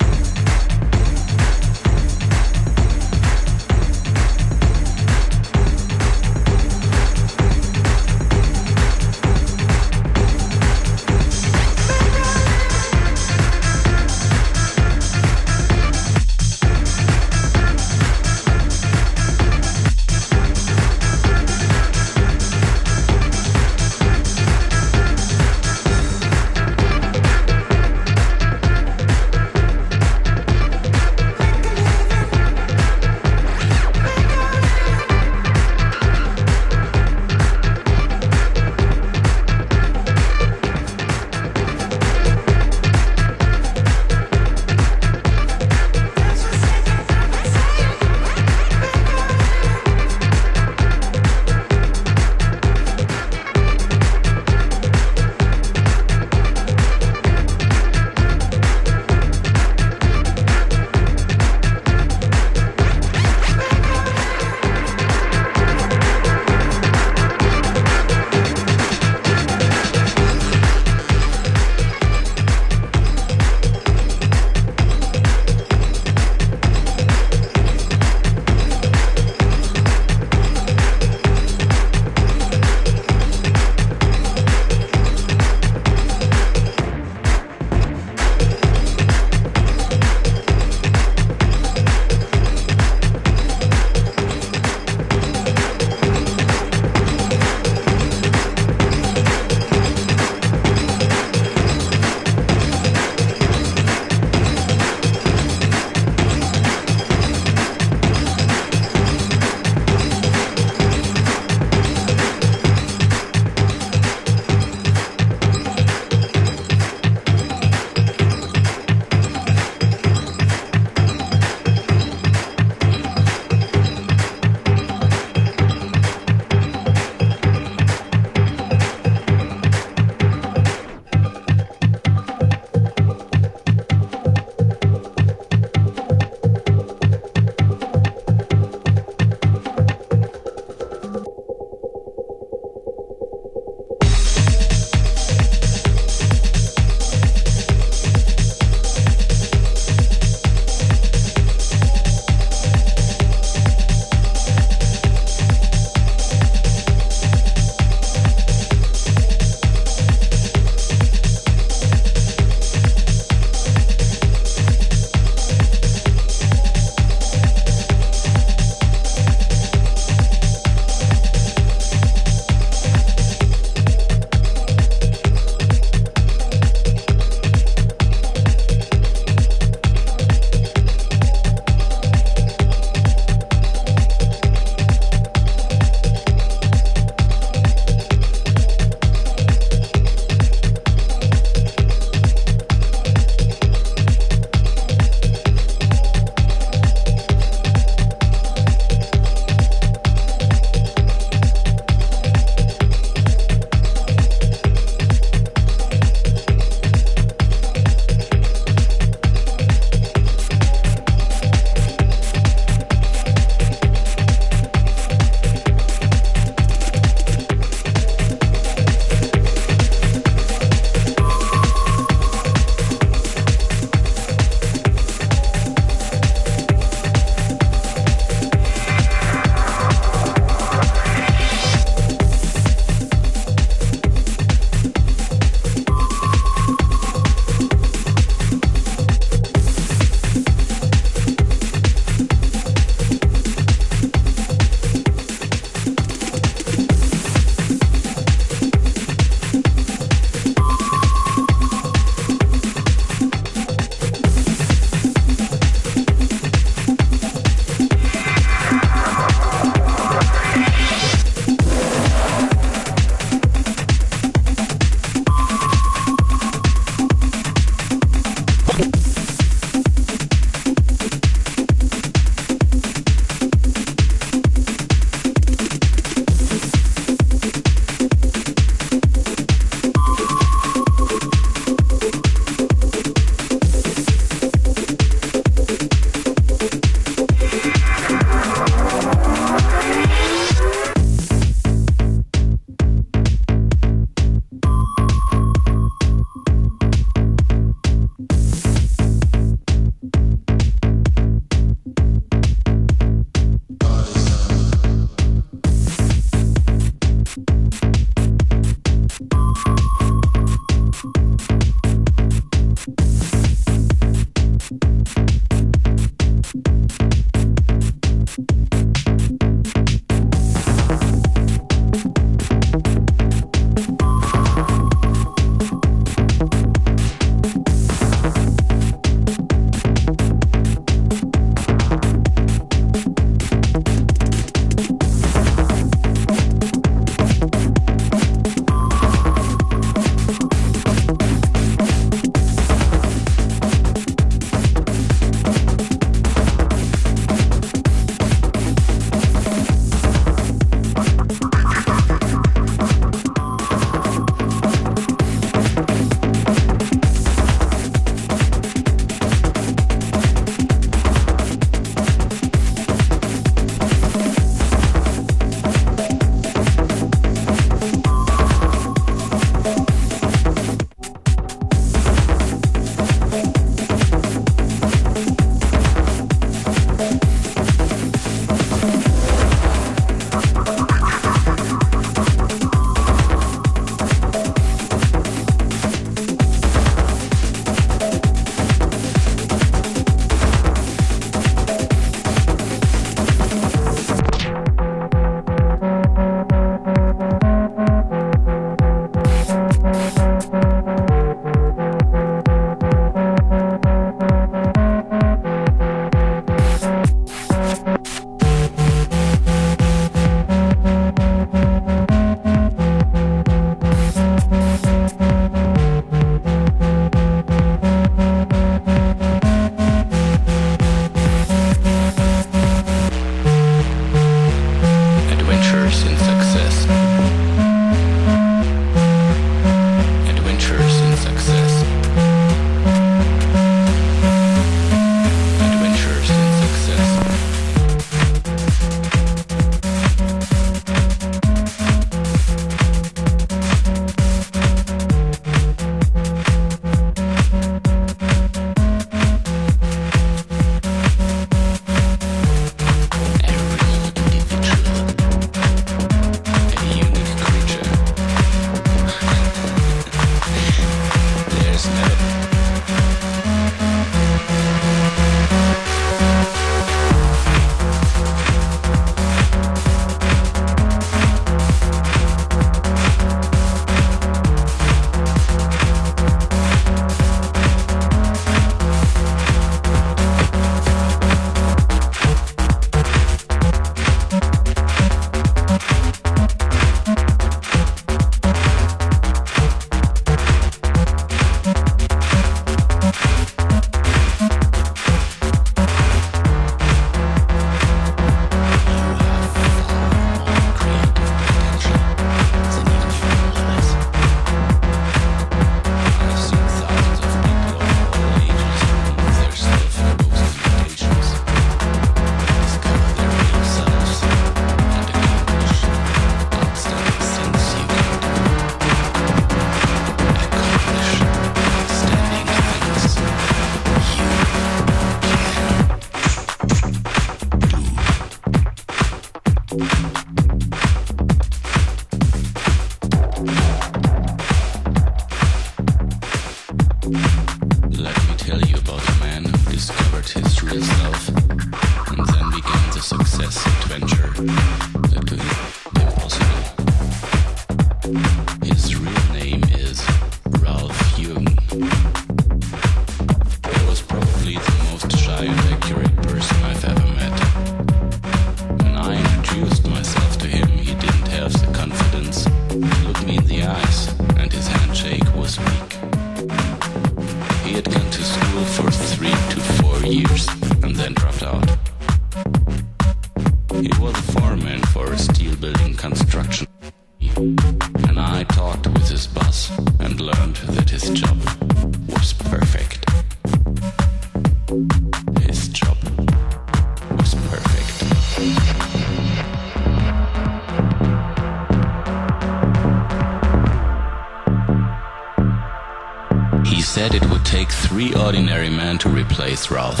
ordinary 598.24 598.70
man 598.70 598.96
to 598.96 599.10
replace 599.10 599.70
Ralph. 599.70 600.00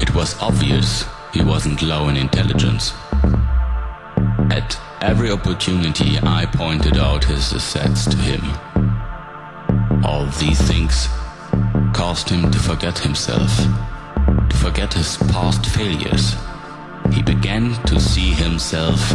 It 0.00 0.12
was 0.12 0.36
obvious 0.42 1.04
he 1.32 1.40
wasn't 1.40 1.82
low 1.82 2.08
in 2.08 2.16
intelligence. 2.16 2.92
At 4.50 4.76
every 5.00 5.30
opportunity, 5.30 6.18
I 6.20 6.46
pointed 6.46 6.98
out 6.98 7.22
his 7.22 7.54
assets 7.54 8.06
to 8.06 8.16
him. 8.16 8.42
All 10.04 10.26
these 10.40 10.60
things 10.60 11.06
caused 11.92 12.28
him 12.28 12.50
to 12.50 12.58
forget 12.58 12.98
himself, 12.98 13.56
to 14.48 14.56
forget 14.56 14.92
his 14.92 15.16
past 15.32 15.66
failures. 15.66 16.34
He 17.12 17.22
began 17.22 17.72
to 17.84 18.00
see 18.00 18.32
himself 18.32 19.12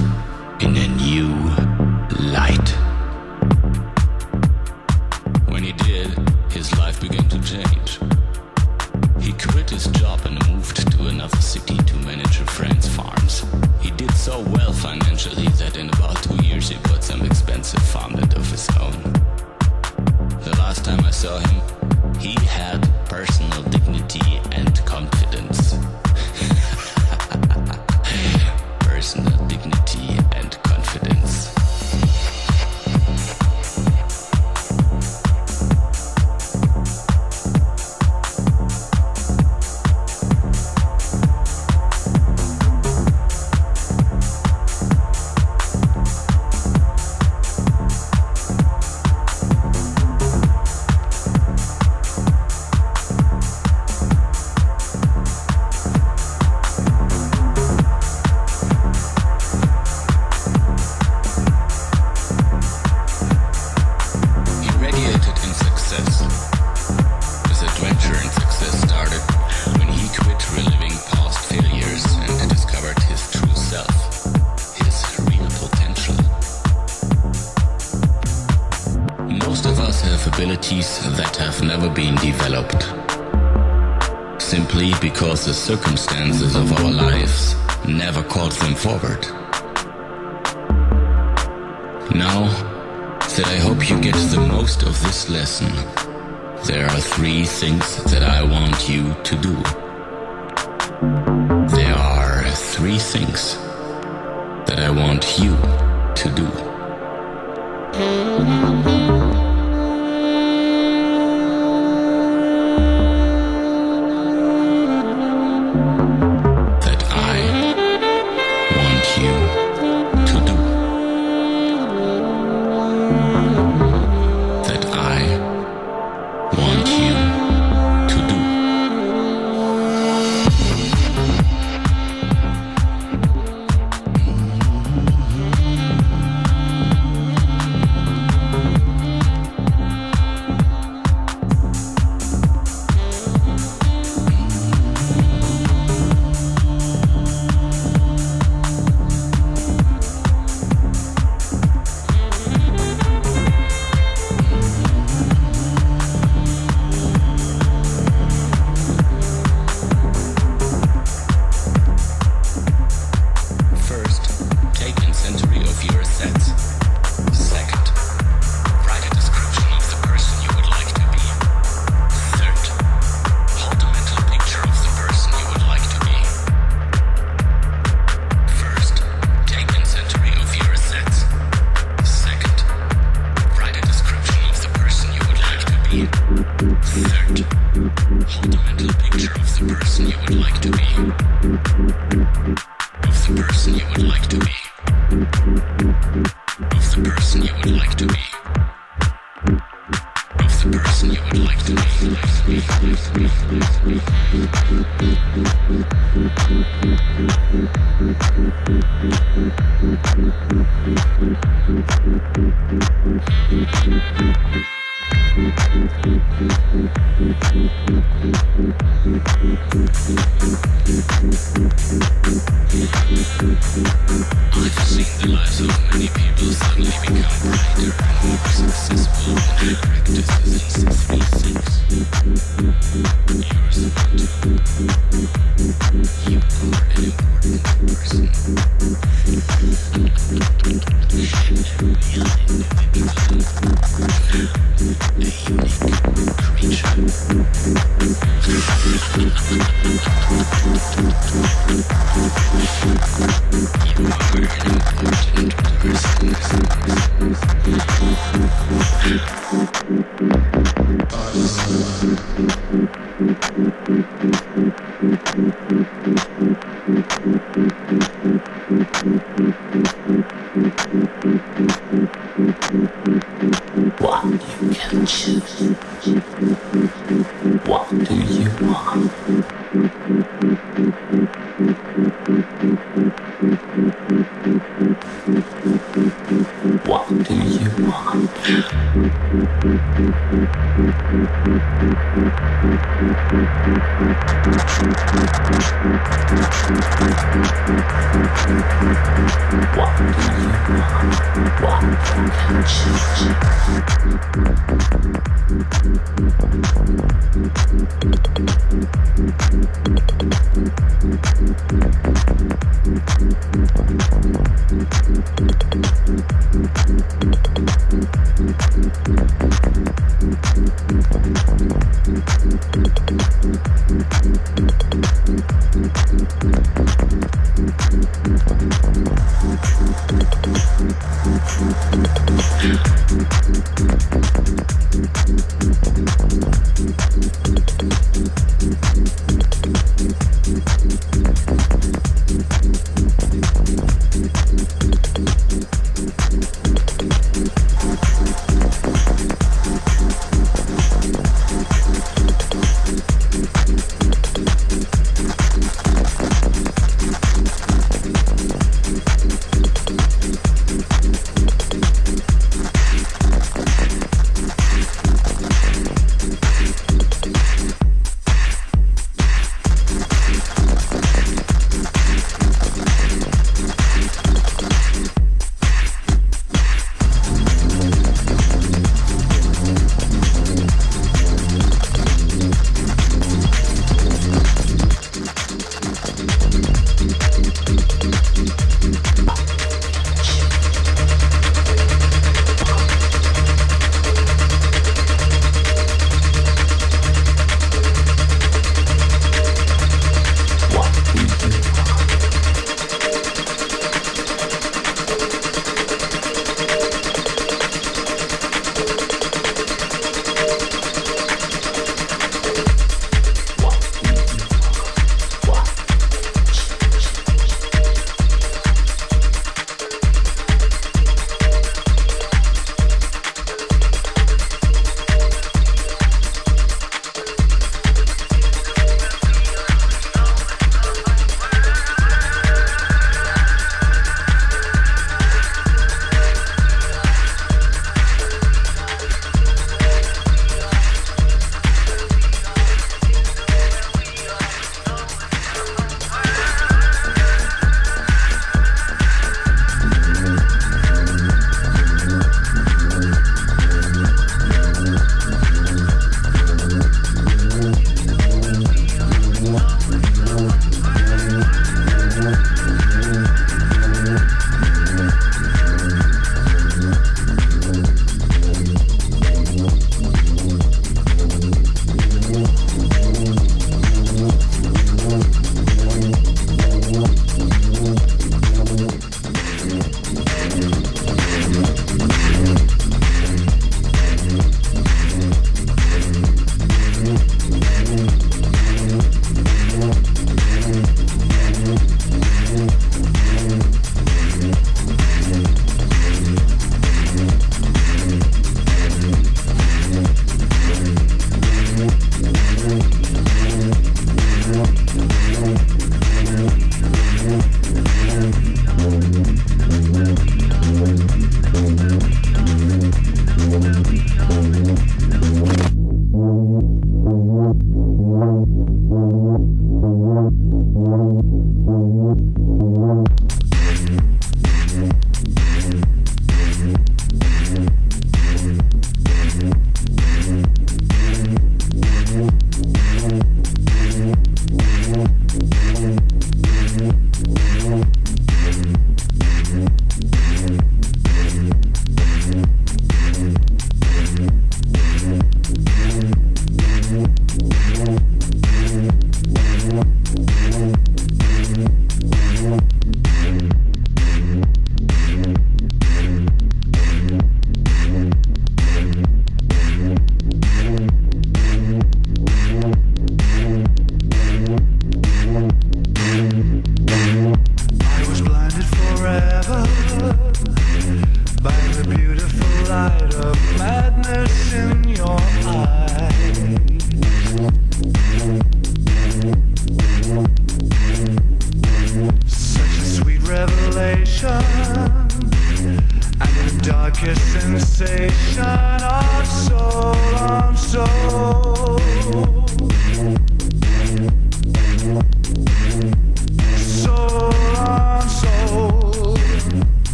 in 0.61 0.77
a 0.77 0.87
new 0.87 1.27
light. 2.31 2.84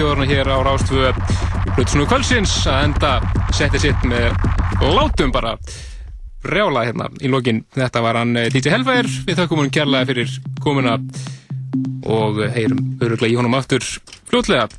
þjóðurna 0.00 0.24
hér 0.30 0.48
á 0.48 0.56
Rástfjöðu 0.64 1.08
í 1.12 1.72
Plutusnúðu 1.74 2.08
kvöldsins 2.08 2.52
að 2.70 2.84
enda 2.86 3.08
setti 3.52 3.80
sitt 3.82 4.04
með 4.08 4.30
látum 4.80 5.32
bara 5.34 5.50
rjála 6.46 6.86
hérna 6.88 7.10
í 7.20 7.28
lokin. 7.28 7.60
Þetta 7.74 8.00
var 8.00 8.16
hann 8.22 8.32
eh, 8.40 8.48
Líti 8.54 8.72
Helvær, 8.72 9.08
við 9.26 9.36
þakkum 9.42 9.60
hún 9.60 9.72
kjærlega 9.74 10.08
fyrir 10.08 10.32
komuna 10.64 10.96
og 12.08 12.40
heyrum 12.54 12.80
öruglega 13.04 13.34
í 13.34 13.36
honum 13.36 13.58
aftur 13.58 13.84
fljótlega. 14.30 14.70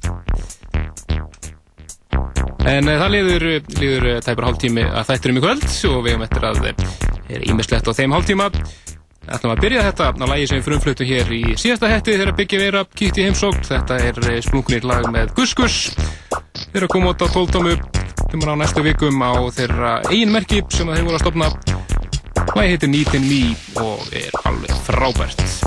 En 2.65 2.89
eh, 2.89 2.98
það 2.98 3.14
liður, 3.14 3.48
liður 3.77 4.10
eh, 4.15 4.22
tæpar 4.26 4.49
hálftími 4.49 4.88
að 4.89 5.11
þættir 5.11 5.35
um 5.35 5.38
í 5.38 5.45
kvöld 5.45 5.68
og 5.91 5.99
við 6.02 6.15
hefum 6.15 6.26
eftir 6.26 6.49
að 6.49 6.72
er 6.72 7.45
ímislegt 7.45 7.93
á 7.93 7.93
þeim 7.93 8.18
hálftíma 8.18 8.49
ætlum 9.36 9.53
að 9.53 9.64
byrja 9.66 9.86
þetta 9.88 10.08
að 10.12 10.32
lægi 10.32 10.49
sem 10.52 10.64
frumfluttu 10.66 11.08
hér 11.08 11.32
í 11.36 11.41
síðasta 11.60 11.90
hætti 11.91 12.16
þegar 12.18 12.36
byggjum 12.40 12.64
við 12.64 12.78
að 12.82 12.94
kýtt 13.02 13.20
í 13.20 13.26
heimsókt. 13.28 13.64
Þetta 13.70 13.99
er 14.10 14.22
eh, 14.28 14.40
splungnir 14.45 14.88
lag 14.88 15.08
með 15.14 15.34
Guskus. 15.38 15.80
Þeir 16.72 16.82
eru 16.82 16.90
að 16.90 16.94
koma 16.95 17.14
út 17.14 17.26
á 17.26 17.28
tóltámu, 17.34 17.76
þeimur 18.28 18.53
á 18.53 18.56
næstu 18.62 18.86
vikum 18.86 19.24
á 19.24 19.32
þeirra 19.56 19.98
einmerki 20.12 20.64
sem 20.74 20.91
þeir 20.91 21.08
voru 21.08 21.18
að 21.18 21.26
stopna. 21.26 21.52
Lægi 22.52 22.74
heitir 22.74 22.91
Nýtin 22.91 23.28
Mý 23.30 23.44
og 23.80 24.08
er 24.16 24.32
alveg 24.44 24.80
frábært. 24.88 25.60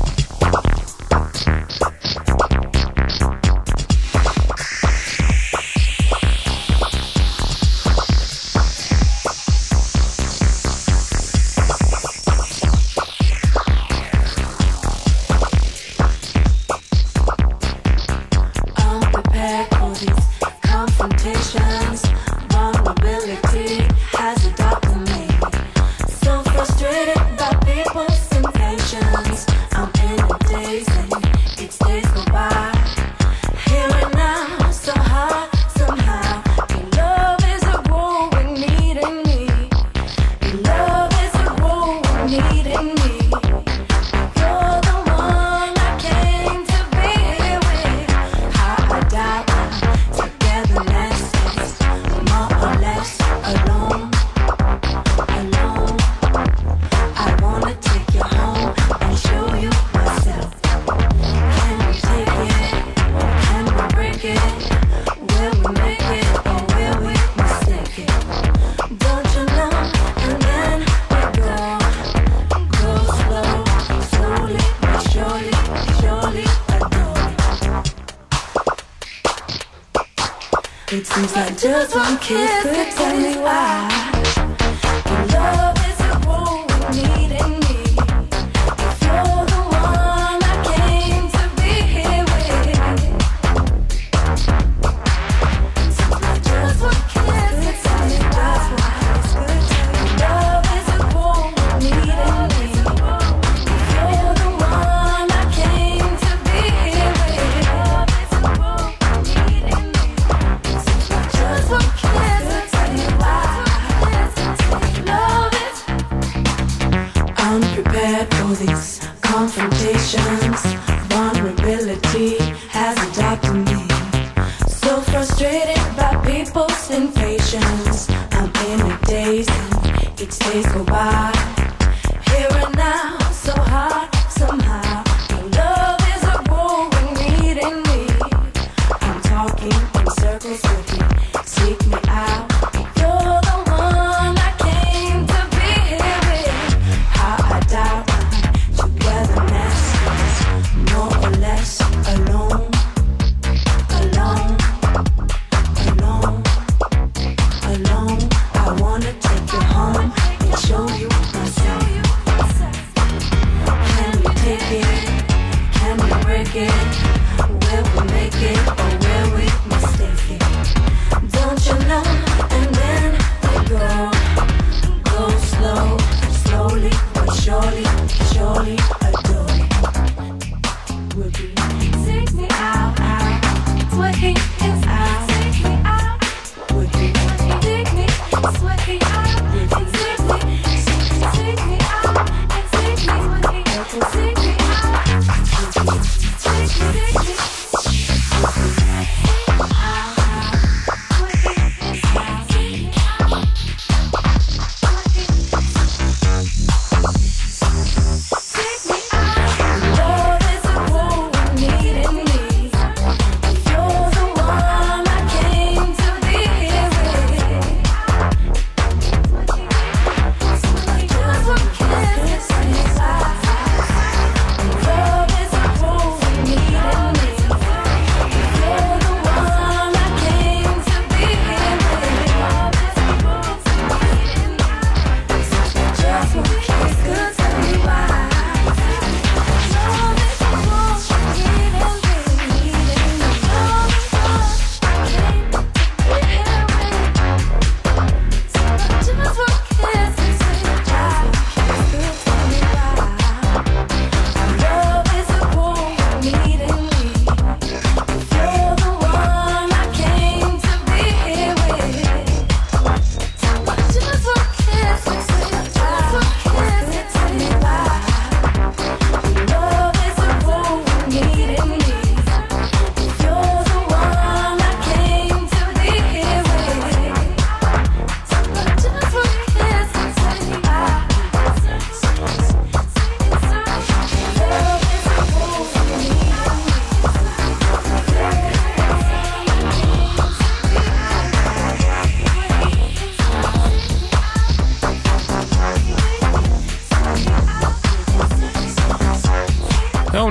Kids 82.25 82.63
could 82.63 82.91
tell 82.93 83.21
me 83.21 83.37
why. 83.37 83.94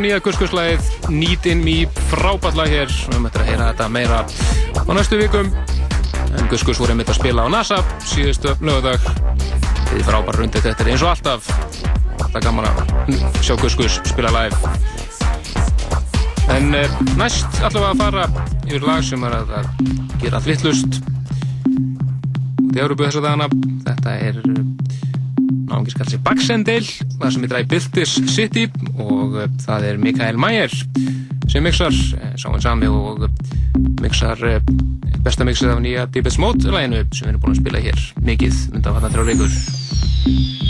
Nýja 0.04 0.20
gurskurslæðið 0.24 1.12
Need 1.14 1.46
in 1.48 1.62
Me, 1.64 1.76
frábært 2.12 2.58
lag 2.60 2.72
hér. 2.72 2.92
Við 2.92 3.22
möttum 3.24 3.44
að 3.44 3.50
heyra 3.52 3.70
þetta 3.72 3.86
meira 3.92 4.20
á 4.76 4.92
næstu 4.98 5.20
vikum. 5.20 5.52
En 6.34 6.50
gurskurs 6.52 6.82
voru 6.82 6.92
einmitt 6.92 7.12
að 7.14 7.20
spila 7.22 7.46
á 7.46 7.48
NASA 7.54 7.78
síðustu 8.10 8.56
lögadag 8.66 9.06
þið 9.92 10.04
frábært 10.08 10.40
rundið 10.42 10.68
þetta 10.68 10.84
er 10.84 10.92
eins 10.92 11.06
og 11.06 11.14
alltaf. 11.14 11.48
Alltaf 12.18 12.44
gaman 12.44 12.68
að 12.68 13.40
sjá 13.46 13.56
gurskurs 13.62 14.00
spila 14.10 14.34
live. 14.36 14.74
En 16.52 16.76
eh, 16.76 17.00
næst 17.16 17.64
allavega 17.64 17.94
að 17.94 18.04
fara 18.04 18.28
yfir 18.68 18.88
lag 18.90 19.08
sem 19.08 19.24
er 19.24 19.38
að, 19.40 19.56
að 19.62 19.72
gera 20.24 20.42
allt 20.42 20.50
vittlust 20.52 21.00
út 22.60 22.76
í 22.76 22.82
Európu 22.84 23.08
þessa 23.08 23.24
dagana. 23.24 23.48
Þetta 23.88 24.20
er 24.20 24.44
náðungir 25.70 25.96
skall 25.96 26.12
sér 26.12 26.26
Baxendale 26.28 27.13
það 27.24 27.36
sem 27.36 27.46
er 27.46 27.54
dræði 27.54 27.70
Biltis 27.74 28.16
City 28.34 28.66
og 28.98 29.38
uh, 29.38 29.46
það 29.66 29.88
er 29.90 30.02
Mikael 30.02 30.40
Mayer 30.42 30.74
sem 31.52 31.64
mixar, 31.64 31.94
uh, 31.94 32.34
sáinn 32.40 32.64
sami 32.64 32.90
og 32.92 33.28
uh, 33.28 33.54
mixar 34.04 34.44
uh, 34.48 34.60
besta 35.24 35.48
mixið 35.48 35.76
af 35.76 35.82
nýja 35.84 36.10
Deepest 36.12 36.42
Mode 36.44 36.74
læginu 36.74 37.06
sem 37.12 37.28
við 37.28 37.34
erum 37.34 37.46
búin 37.46 37.56
að 37.56 37.64
spila 37.64 37.86
hér 37.88 38.04
mikið 38.32 38.62
undan 38.74 39.00
vatna 39.00 39.14
þrjá 39.16 39.32
leikur 39.32 40.63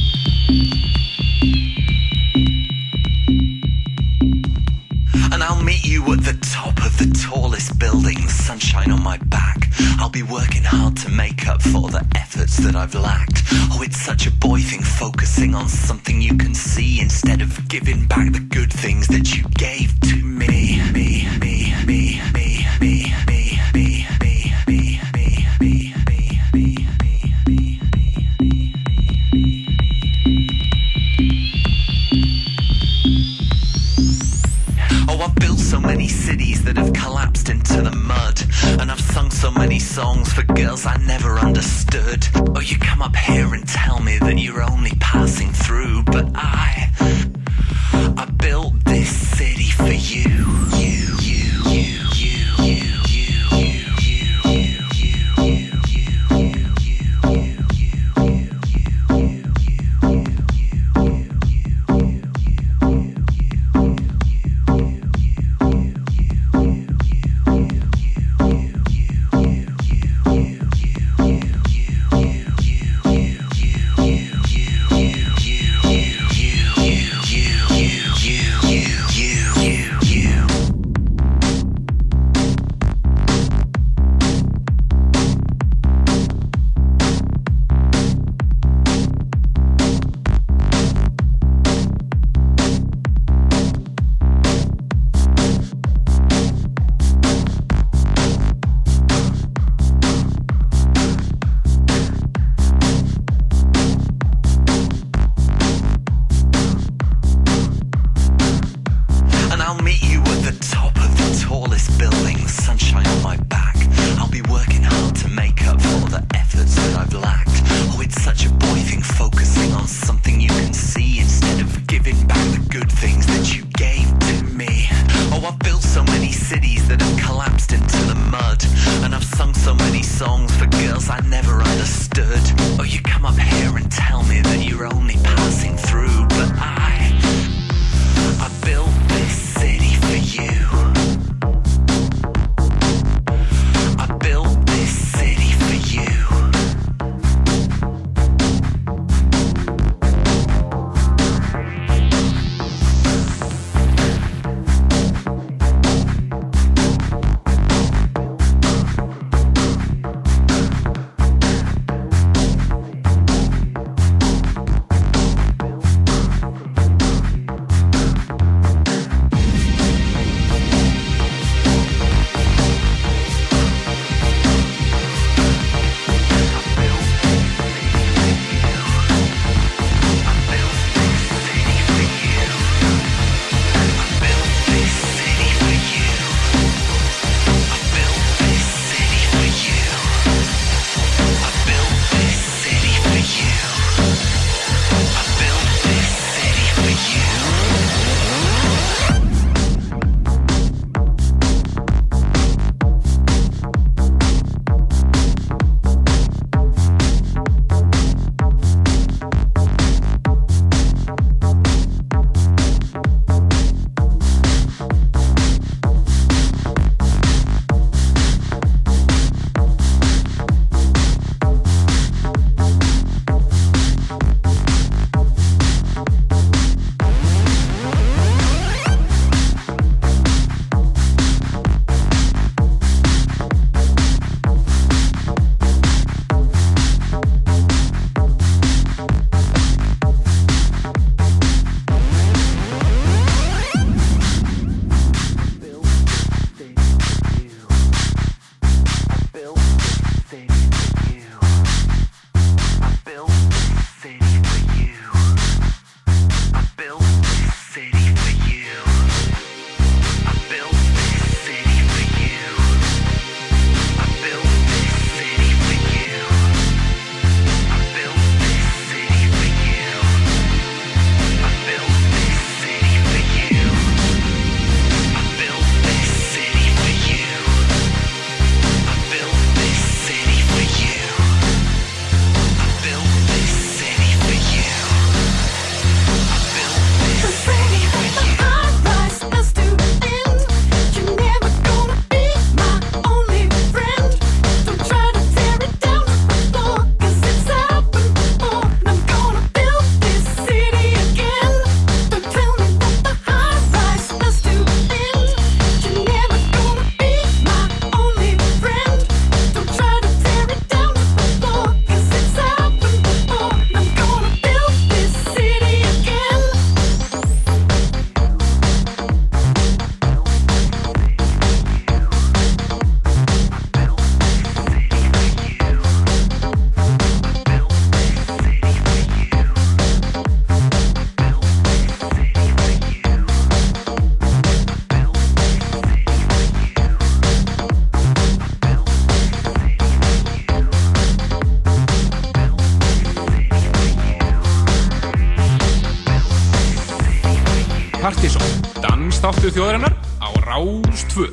bestu 349.43 349.59
þjóðarinnar 349.59 349.95
á 350.23 350.29
Ráðstvö 350.39 351.32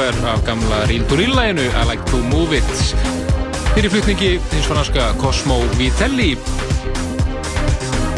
cover 0.00 0.28
af 0.28 0.44
gamla 0.44 0.84
Ríl 0.88 1.04
Duríl 1.10 1.34
læginu 1.36 1.60
I 1.60 1.84
Like 1.90 2.04
To 2.10 2.16
Move 2.16 2.56
It. 2.56 2.96
Fyrir 3.74 3.90
flutningi 3.90 4.30
hins 4.52 4.66
franska 4.66 5.00
Cosmo 5.18 5.60
Vitelli. 5.78 6.38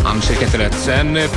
Hans 0.04 0.30
er 0.30 0.38
geturett 0.40 0.88
en 1.00 1.16
eh, 1.16 1.34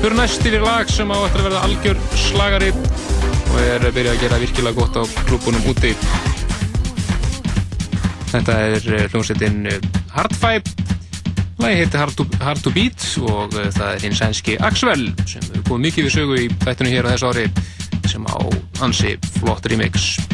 fyrir 0.00 0.16
næst 0.16 0.44
yfir 0.44 0.60
lag 0.60 0.90
sem 0.90 1.08
á 1.08 1.16
eftir 1.24 1.40
að 1.40 1.48
verða 1.48 1.62
algjör 1.64 2.02
slagari 2.26 2.70
og 2.74 3.56
er 3.62 3.86
að 3.88 3.96
byrja 3.96 4.12
að 4.12 4.20
gera 4.24 4.42
virkilega 4.42 4.76
gott 4.80 5.00
á 5.00 5.02
klubunum 5.30 5.72
úti. 5.72 5.94
Þetta 8.34 8.60
er 8.66 8.92
eh, 8.98 9.08
hljómsettin 9.08 9.66
eh, 9.66 9.80
Hardfive 10.12 10.76
lagi 11.60 11.80
heiti 11.80 11.96
Hard 11.96 12.16
to, 12.20 12.28
Hard 12.44 12.60
to 12.66 12.74
Beat 12.76 13.08
og 13.24 13.56
það 13.56 13.88
er 13.94 14.04
hins 14.04 14.20
sænski 14.20 14.60
Axwell 14.60 15.08
sem 15.24 15.40
hefur 15.48 15.68
búið 15.72 15.86
mikið 15.88 16.10
við 16.10 16.16
sögu 16.18 16.40
í 16.44 16.48
bættinu 16.66 16.92
hér 16.92 17.08
á 17.08 17.12
þessu 17.14 17.32
ári 17.32 17.48
sem 18.10 18.28
á 18.28 18.40
ansi 18.84 19.16
Wacht 19.42 19.66
Remix. 19.70 20.29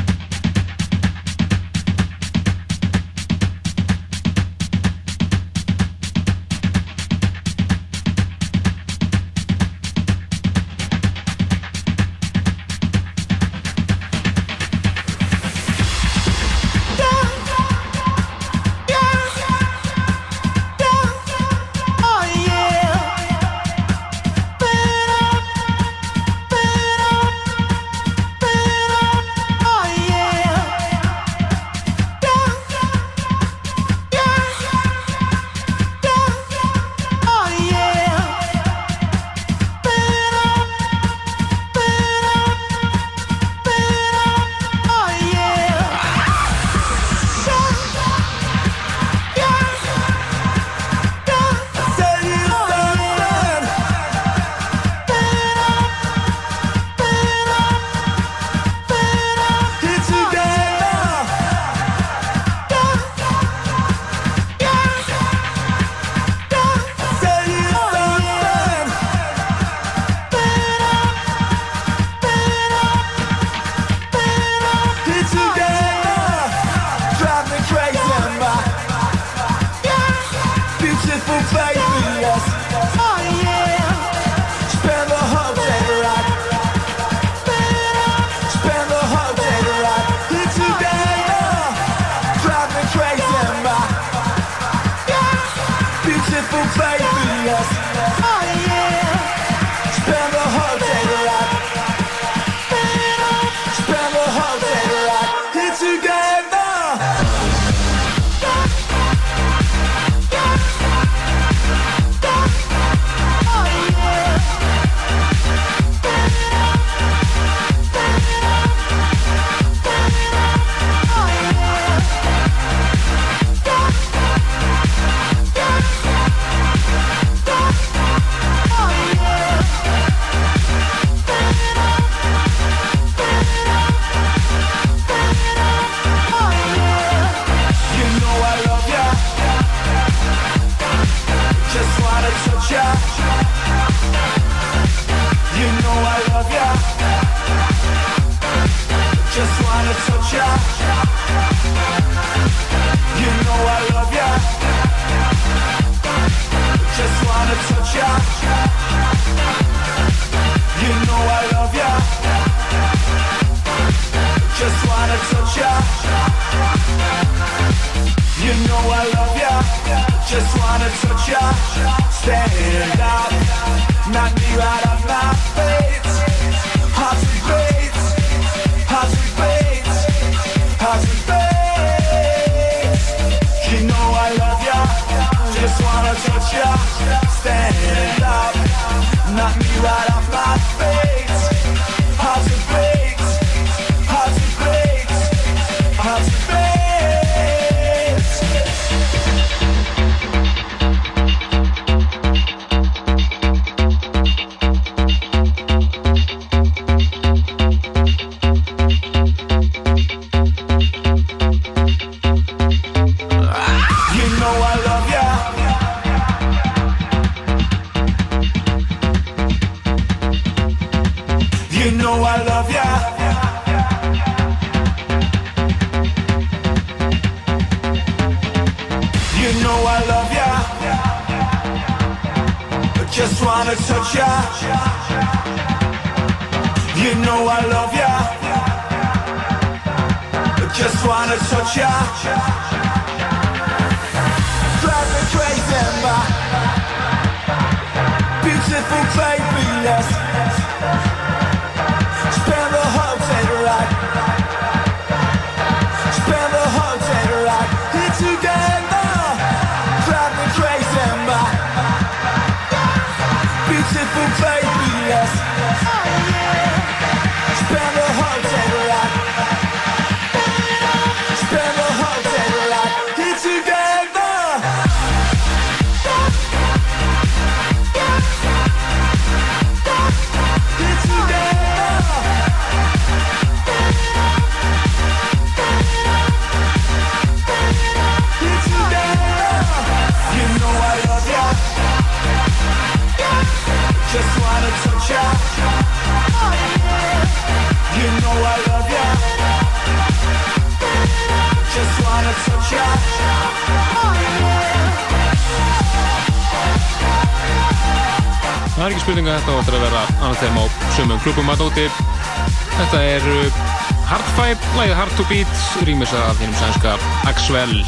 Axwell. 317.47 317.79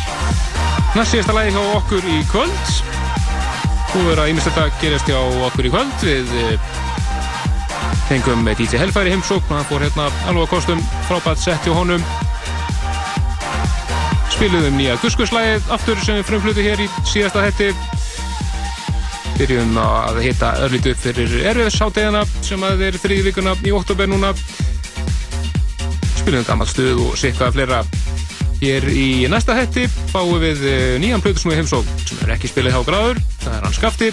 Næst 0.95 1.11
síðasta 1.11 1.35
lagið 1.35 1.57
hjá 1.57 1.62
okkur 1.75 2.05
í 2.07 2.19
kvöld. 2.31 2.69
Þú 3.91 4.03
verður 4.05 4.20
að 4.23 4.28
ímest 4.31 4.47
þetta 4.47 4.67
gerast 4.78 5.11
hjá 5.11 5.17
okkur 5.49 5.67
í 5.67 5.73
kvöld. 5.73 6.05
Við 6.07 6.31
uh, 6.39 6.77
fengum 8.07 8.47
DJ 8.47 8.78
Hellfire 8.78 9.11
í 9.11 9.17
heimsókn 9.17 9.51
hann 9.51 9.67
fór 9.67 9.83
hérna 9.83 10.07
alveg 10.31 10.45
að 10.45 10.53
kostum 10.53 10.85
frábært 11.09 11.43
sett 11.43 11.67
hjá 11.67 11.75
honum. 11.75 12.07
Spiluðum 14.37 14.78
nýja 14.78 14.95
Guskuslægið 15.03 15.75
aftur 15.75 16.07
sem 16.07 16.20
við 16.20 16.28
frumflutu 16.31 16.62
hér 16.62 16.87
í 16.87 16.91
síðasta 17.03 17.43
hætti 17.49 17.73
byrjum 19.41 19.75
að 19.83 20.23
hitta 20.23 20.55
örlítið 20.69 20.95
upp 20.95 21.07
fyrir 21.09 21.39
erfiðsáttegina 21.51 22.23
sem 22.47 22.62
að 22.62 22.93
er 22.93 23.03
þriði 23.03 23.33
vikuna 23.33 23.59
í 23.67 23.75
oktober 23.75 24.07
núna 24.07 24.37
spilum 26.15 26.47
gammal 26.47 26.70
stuð 26.70 27.09
og 27.09 27.19
sikka 27.19 27.51
fleira 27.51 27.83
hér 28.62 28.89
í 28.91 29.09
næsta 29.31 29.57
hætti 29.59 29.87
fáum 30.12 30.39
við 30.43 30.65
eh, 30.67 30.97
nýjan 31.03 31.23
plötusnúi 31.23 31.59
heimsók 31.59 31.87
sem 32.05 32.19
er 32.25 32.35
ekki 32.37 32.51
spilið 32.51 32.75
hjá 32.75 32.83
gráður 32.89 33.23
það 33.45 33.55
er 33.55 33.67
hann 33.69 33.77
Skafti 33.77 34.11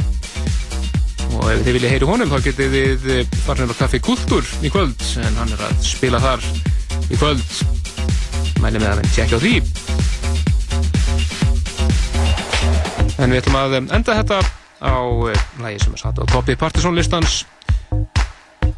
og 1.36 1.50
ef 1.52 1.66
þið 1.66 1.76
vilja 1.80 1.92
heyri 1.92 2.08
honum 2.10 2.32
þá 2.32 2.38
getið 2.46 2.78
þið 2.78 3.10
eh, 3.16 3.36
farin 3.46 3.74
á 3.74 3.76
Kaffi 3.80 4.02
Kultúr 4.04 4.56
í 4.62 4.72
kvöld 4.74 5.10
en 5.24 5.42
hann 5.42 5.54
er 5.56 5.66
að 5.68 5.84
spila 5.86 6.22
þar 6.24 6.46
í 7.12 7.18
kvöld. 7.20 7.44
Mæli 8.64 8.80
með 8.80 8.92
að 8.92 9.02
við 9.02 9.12
tjekka 9.16 9.38
á 9.38 9.44
því. 9.44 9.56
En 13.22 13.32
við 13.32 13.42
ætlum 13.42 13.60
að 13.60 13.76
enda 13.80 14.18
þetta 14.22 14.40
á 14.86 14.98
lægi 15.64 15.84
sem 15.84 15.96
er 15.96 16.02
satt 16.02 16.20
á 16.20 16.26
topi 16.30 16.58
Partisan 16.60 16.98
listans 16.98 17.44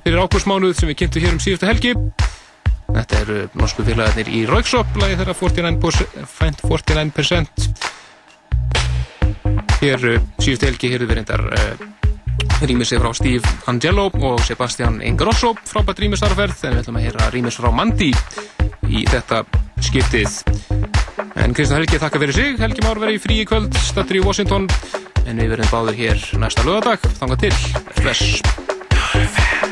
fyrir 0.04 0.22
ákvörsmánuð 0.24 0.76
sem 0.78 0.92
við 0.92 1.02
kynntum 1.02 1.26
hér 1.26 1.36
um 1.36 1.42
síðustu 1.44 1.70
helgi 1.70 1.94
þetta 2.88 3.20
eru 3.24 3.38
norsku 3.60 3.86
félagarnir 3.88 4.28
í 4.32 4.46
Rauksop 4.50 4.88
lægi 5.02 5.20
þeirra 5.20 5.36
49%, 5.38 6.64
49% 6.64 7.48
hér 9.84 10.00
uh, 10.14 10.20
síðustu 10.40 10.66
helgi 10.70 10.92
hér 10.94 11.06
við 11.06 11.16
reyndar 11.20 11.44
uh, 11.52 11.74
rýmis 12.66 12.94
frá 12.96 13.12
Steve 13.18 13.46
Angelo 13.70 14.10
og 14.10 14.42
Sebastian 14.46 15.02
Ingrosso 15.06 15.54
frábært 15.68 16.00
rýmisarferð 16.04 16.58
en 16.66 16.74
við 16.78 16.84
ætlum 16.84 17.00
að 17.00 17.06
heyra 17.08 17.32
rýmis 17.34 17.60
frá 17.60 17.70
Mandy 17.74 18.12
í 18.88 19.04
þetta 19.10 19.44
skiptið. 19.84 20.42
En 21.38 21.54
Kristján 21.56 21.82
Helgi 21.82 22.02
þakka 22.02 22.22
fyrir 22.24 22.38
sig. 22.38 22.58
Helgi 22.62 22.86
Már 22.86 23.02
verið 23.02 23.20
í 23.20 23.24
frí 23.24 23.40
í 23.44 23.48
kvöld 23.50 23.78
stattur 23.88 24.22
í 24.22 24.26
Washington. 24.26 24.68
En 25.28 25.40
við 25.42 25.56
verðum 25.56 25.74
báður 25.74 26.00
hér 26.00 26.28
næsta 26.42 26.66
lögadag 26.68 27.04
þanga 27.20 27.42
til, 27.44 27.56
bless 28.00 29.67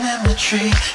In 0.00 0.22
the 0.22 0.34
tree. 0.34 0.89